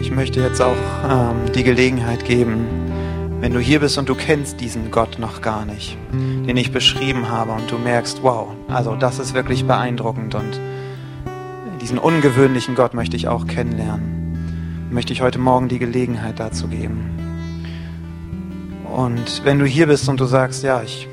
Ich 0.00 0.10
möchte 0.10 0.40
jetzt 0.40 0.62
auch 0.62 0.76
ähm, 1.08 1.52
die 1.54 1.64
Gelegenheit 1.64 2.24
geben, 2.24 2.66
wenn 3.40 3.52
du 3.52 3.58
hier 3.58 3.80
bist 3.80 3.98
und 3.98 4.08
du 4.08 4.14
kennst 4.14 4.60
diesen 4.60 4.90
Gott 4.90 5.18
noch 5.18 5.42
gar 5.42 5.64
nicht, 5.64 5.98
den 6.12 6.56
ich 6.56 6.72
beschrieben 6.72 7.28
habe 7.28 7.52
und 7.52 7.70
du 7.70 7.78
merkst, 7.78 8.22
wow, 8.22 8.48
also 8.68 8.94
das 8.94 9.18
ist 9.18 9.34
wirklich 9.34 9.66
beeindruckend 9.66 10.34
und 10.34 10.60
diesen 11.80 11.98
ungewöhnlichen 11.98 12.74
Gott 12.74 12.94
möchte 12.94 13.16
ich 13.16 13.28
auch 13.28 13.46
kennenlernen. 13.46 14.88
Möchte 14.90 15.12
ich 15.12 15.22
heute 15.22 15.38
Morgen 15.38 15.68
die 15.68 15.78
Gelegenheit 15.78 16.38
dazu 16.38 16.68
geben. 16.68 17.19
Und 19.04 19.44
wenn 19.44 19.58
du 19.58 19.64
hier 19.64 19.86
bist 19.86 20.08
und 20.10 20.20
du 20.20 20.26
sagst, 20.26 20.62
ja, 20.62 20.82
ich 20.82 21.08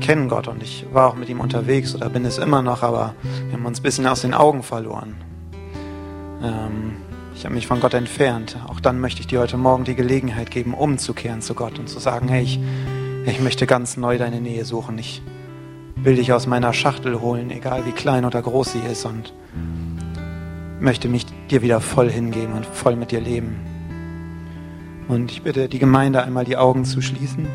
kenne 0.00 0.26
Gott 0.26 0.48
und 0.48 0.60
ich 0.60 0.84
war 0.92 1.08
auch 1.08 1.14
mit 1.14 1.28
ihm 1.28 1.38
unterwegs 1.38 1.94
oder 1.94 2.08
bin 2.08 2.24
es 2.24 2.38
immer 2.38 2.62
noch, 2.62 2.82
aber 2.82 3.14
wir 3.46 3.52
haben 3.52 3.64
uns 3.64 3.78
ein 3.78 3.82
bisschen 3.84 4.06
aus 4.08 4.22
den 4.22 4.34
Augen 4.34 4.64
verloren. 4.64 5.14
Ähm, 6.42 6.96
ich 7.36 7.44
habe 7.44 7.54
mich 7.54 7.68
von 7.68 7.78
Gott 7.78 7.94
entfernt. 7.94 8.56
Auch 8.66 8.80
dann 8.80 9.00
möchte 9.00 9.20
ich 9.20 9.28
dir 9.28 9.38
heute 9.38 9.56
Morgen 9.56 9.84
die 9.84 9.94
Gelegenheit 9.94 10.50
geben, 10.50 10.74
umzukehren 10.74 11.42
zu 11.42 11.54
Gott 11.54 11.78
und 11.78 11.88
zu 11.88 12.00
sagen, 12.00 12.26
hey, 12.28 12.42
ich, 12.42 12.58
Ich 13.26 13.40
möchte 13.40 13.66
ganz 13.66 13.96
neu 13.96 14.18
deine 14.18 14.40
Nähe 14.40 14.64
suchen. 14.64 14.98
Ich 14.98 15.22
will 15.96 16.16
dich 16.16 16.32
aus 16.32 16.46
meiner 16.46 16.72
Schachtel 16.72 17.20
holen, 17.20 17.50
egal 17.50 17.86
wie 17.86 17.92
klein 17.92 18.24
oder 18.24 18.42
groß 18.42 18.72
sie 18.72 18.80
ist, 18.80 19.06
und 19.06 19.32
möchte 20.80 21.08
mich 21.08 21.24
dir 21.50 21.62
wieder 21.62 21.80
voll 21.80 22.10
hingeben 22.10 22.52
und 22.52 22.66
voll 22.66 22.96
mit 22.96 23.12
dir 23.12 23.20
leben. 23.20 23.73
Und 25.08 25.30
ich 25.30 25.42
bitte 25.42 25.68
die 25.68 25.78
Gemeinde 25.78 26.22
einmal 26.22 26.44
die 26.44 26.56
Augen 26.56 26.84
zu 26.84 27.00
schließen. 27.02 27.46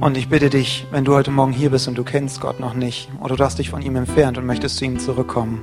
Und 0.00 0.16
ich 0.16 0.28
bitte 0.28 0.48
dich, 0.48 0.86
wenn 0.92 1.04
du 1.04 1.14
heute 1.14 1.32
Morgen 1.32 1.52
hier 1.52 1.70
bist 1.70 1.88
und 1.88 1.98
du 1.98 2.04
kennst 2.04 2.40
Gott 2.40 2.60
noch 2.60 2.74
nicht, 2.74 3.10
oder 3.20 3.34
du 3.34 3.44
hast 3.44 3.58
dich 3.58 3.70
von 3.70 3.82
ihm 3.82 3.96
entfernt 3.96 4.38
und 4.38 4.46
möchtest 4.46 4.76
zu 4.76 4.84
ihm 4.84 5.00
zurückkommen, 5.00 5.60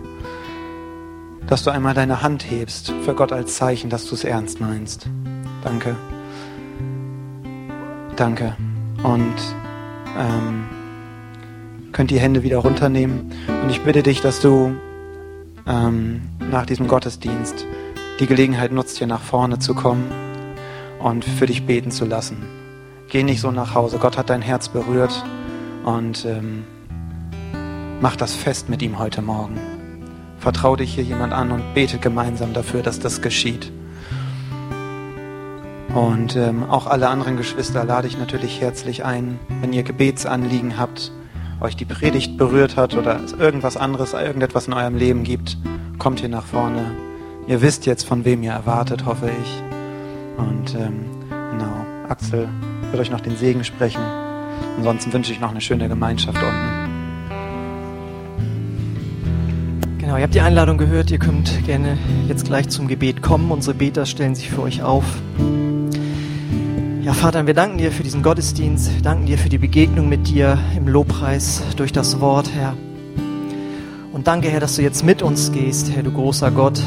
dass 1.47 1.63
du 1.63 1.69
einmal 1.69 1.93
deine 1.93 2.21
Hand 2.21 2.49
hebst 2.49 2.91
für 3.03 3.13
Gott 3.13 3.32
als 3.32 3.55
Zeichen, 3.55 3.89
dass 3.89 4.07
du 4.07 4.15
es 4.15 4.26
ernst 4.26 4.59
meinst. 4.59 5.07
Danke. 5.63 5.95
Danke. 8.17 8.57
Und 9.03 9.36
ähm, 10.17 10.65
könnt 11.93 12.11
die 12.11 12.19
Hände 12.19 12.43
wieder 12.43 12.57
runternehmen. 12.57 13.32
Und 13.63 13.69
ich 13.69 13.82
bitte 13.82 14.03
dich, 14.03 14.19
dass 14.19 14.41
du 14.41 14.76
ähm, 15.65 16.21
nach 16.51 16.65
diesem 16.65 16.88
Gottesdienst 16.88 17.65
die 18.20 18.28
Gelegenheit 18.28 18.72
nutzt, 18.72 18.97
hier 18.97 19.07
nach 19.07 19.22
vorne 19.22 19.59
zu 19.59 19.74
kommen 19.74 20.09
und 20.99 21.26
für 21.26 21.45
dich 21.45 21.66
beten 21.66 21.91
zu 21.91 22.05
lassen. 22.05 22.38
Geh 23.09 23.24
nicht 23.24 23.41
so 23.41 23.51
nach 23.51 23.76
Hause. 23.76 23.97
Gott 23.99 24.18
hat 24.18 24.30
dein 24.30 24.41
Herz 24.41 24.70
berührt 24.70 25.24
und 25.84 26.26
ähm, 26.26 26.63
mach 28.01 28.16
das 28.16 28.34
fest 28.34 28.70
mit 28.70 28.82
ihm 28.82 28.99
heute 28.99 29.22
Morgen. 29.22 29.59
Vertrau 30.39 30.76
dich 30.76 30.93
hier 30.93 31.03
jemand 31.03 31.34
an 31.34 31.51
und 31.51 31.74
bete 31.74 31.97
gemeinsam 31.97 32.53
dafür, 32.53 32.82
dass 32.82 32.99
das 32.99 33.22
geschieht. 33.22 33.72
Und 35.93 36.36
ähm, 36.36 36.70
auch 36.70 36.88
alle 36.88 37.07
anderen 37.07 37.38
Geschwister 37.38 37.86
lade 37.86 38.07
ich 38.07 38.18
natürlich 38.18 38.59
herzlich 38.59 39.05
ein, 39.05 39.39
wenn 39.61 39.72
ihr 39.72 39.84
Gebetsanliegen 39.84 40.78
habt, 40.78 41.11
euch 41.61 41.78
die 41.78 41.86
Predigt 41.86 42.38
berührt 42.38 42.76
hat 42.76 42.95
oder 42.95 43.24
es 43.24 43.32
irgendwas 43.32 43.78
anderes, 43.78 44.13
irgendetwas 44.13 44.68
in 44.68 44.74
eurem 44.74 44.97
Leben 44.97 45.24
gibt, 45.24 45.57
kommt 45.97 46.20
hier 46.20 46.30
nach 46.30 46.45
vorne. 46.45 46.91
Ihr 47.48 47.62
wisst 47.62 47.86
jetzt, 47.86 48.08
von 48.08 48.26
wem 48.26 48.41
ihr 48.41 48.52
erwartet, 48.52 49.06
hoffe 49.06 49.30
ich. 49.30 49.64
Und 50.38 50.74
ähm, 50.74 51.06
genau, 51.30 51.86
Axel 52.10 52.50
wird 52.89 53.02
euch 53.02 53.12
noch 53.12 53.22
den 53.22 53.38
Segen 53.38 53.64
sprechen. 53.64 54.02
Ansonsten 54.78 55.14
wünsche 55.14 55.32
ich 55.32 55.39
noch 55.39 55.52
eine 55.52 55.62
schöne 55.62 55.88
Gemeinschaft 55.88 56.39
unten. 56.41 56.86
Genau, 60.00 60.18
ihr 60.18 60.24
habt 60.24 60.34
die 60.34 60.41
Einladung 60.41 60.80
gehört. 60.80 61.12
Ihr 61.12 61.20
könnt 61.20 61.66
gerne 61.66 61.98
jetzt 62.28 62.46
gleich 62.46 62.70
zum 62.70 62.88
Gebet 62.88 63.22
kommen. 63.22 63.52
Unsere 63.52 63.76
Beter 63.76 64.08
stellen 64.08 64.34
sich 64.34 64.50
für 64.50 64.64
euch 64.64 64.82
auf. 64.82 65.06
Ja, 67.04 67.14
Vater, 67.14 67.46
wir 67.46 67.54
danken 67.54 67.78
dir 67.78 67.91
für 67.91 68.02
diesen 68.02 68.24
Gottesdienst, 68.24 68.91
danken 69.04 69.28
dir 69.28 69.38
für 69.38 69.50
die 69.50 69.60
Begegnung 69.60 70.10
mit 70.10 70.28
dir 70.28 70.58
im 70.76 70.88
Lobpreis 70.88 71.62
durch 71.76 71.91
das 71.91 72.20
Wort, 72.20 72.50
Herr. 72.56 72.76
Und 74.12 74.26
danke, 74.26 74.50
Herr, 74.50 74.60
dass 74.60 74.78
du 74.78 74.82
jetzt 74.82 75.06
mit 75.06 75.22
uns 75.22 75.52
gehst, 75.52 75.91
Herr, 75.91 76.02
du 76.02 76.12
großer 76.12 76.50
Gott, 76.50 76.82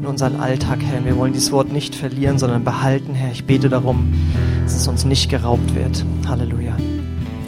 in 0.00 0.06
unseren 0.06 0.40
Alltag, 0.40 0.78
Herr. 0.82 1.04
Wir 1.04 1.16
wollen 1.16 1.34
dieses 1.34 1.52
Wort 1.52 1.72
nicht 1.72 1.94
verlieren, 1.94 2.38
sondern 2.38 2.64
behalten, 2.64 3.14
Herr. 3.14 3.32
Ich 3.32 3.44
bete 3.44 3.68
darum, 3.68 4.14
dass 4.62 4.74
es 4.74 4.88
uns 4.88 5.04
nicht 5.04 5.28
geraubt 5.28 5.74
wird. 5.74 6.06
Halleluja. 6.26 6.74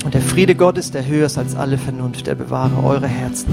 Und 0.04 0.12
der 0.12 0.20
Friede 0.20 0.54
Gottes, 0.54 0.90
der 0.90 1.06
höher 1.06 1.26
ist 1.26 1.38
als 1.38 1.56
alle 1.56 1.78
Vernunft, 1.78 2.26
der 2.26 2.34
bewahre 2.34 2.84
eure 2.84 3.06
Herzen 3.06 3.48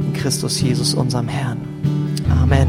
in 0.00 0.12
Christus 0.12 0.60
Jesus, 0.60 0.94
unserem 0.94 1.28
Herrn. 1.28 1.58
Amen. 2.42 2.66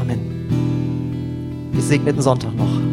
Amen. 0.00 1.70
Gesegneten 1.72 2.20
Sonntag 2.20 2.54
noch. 2.54 2.89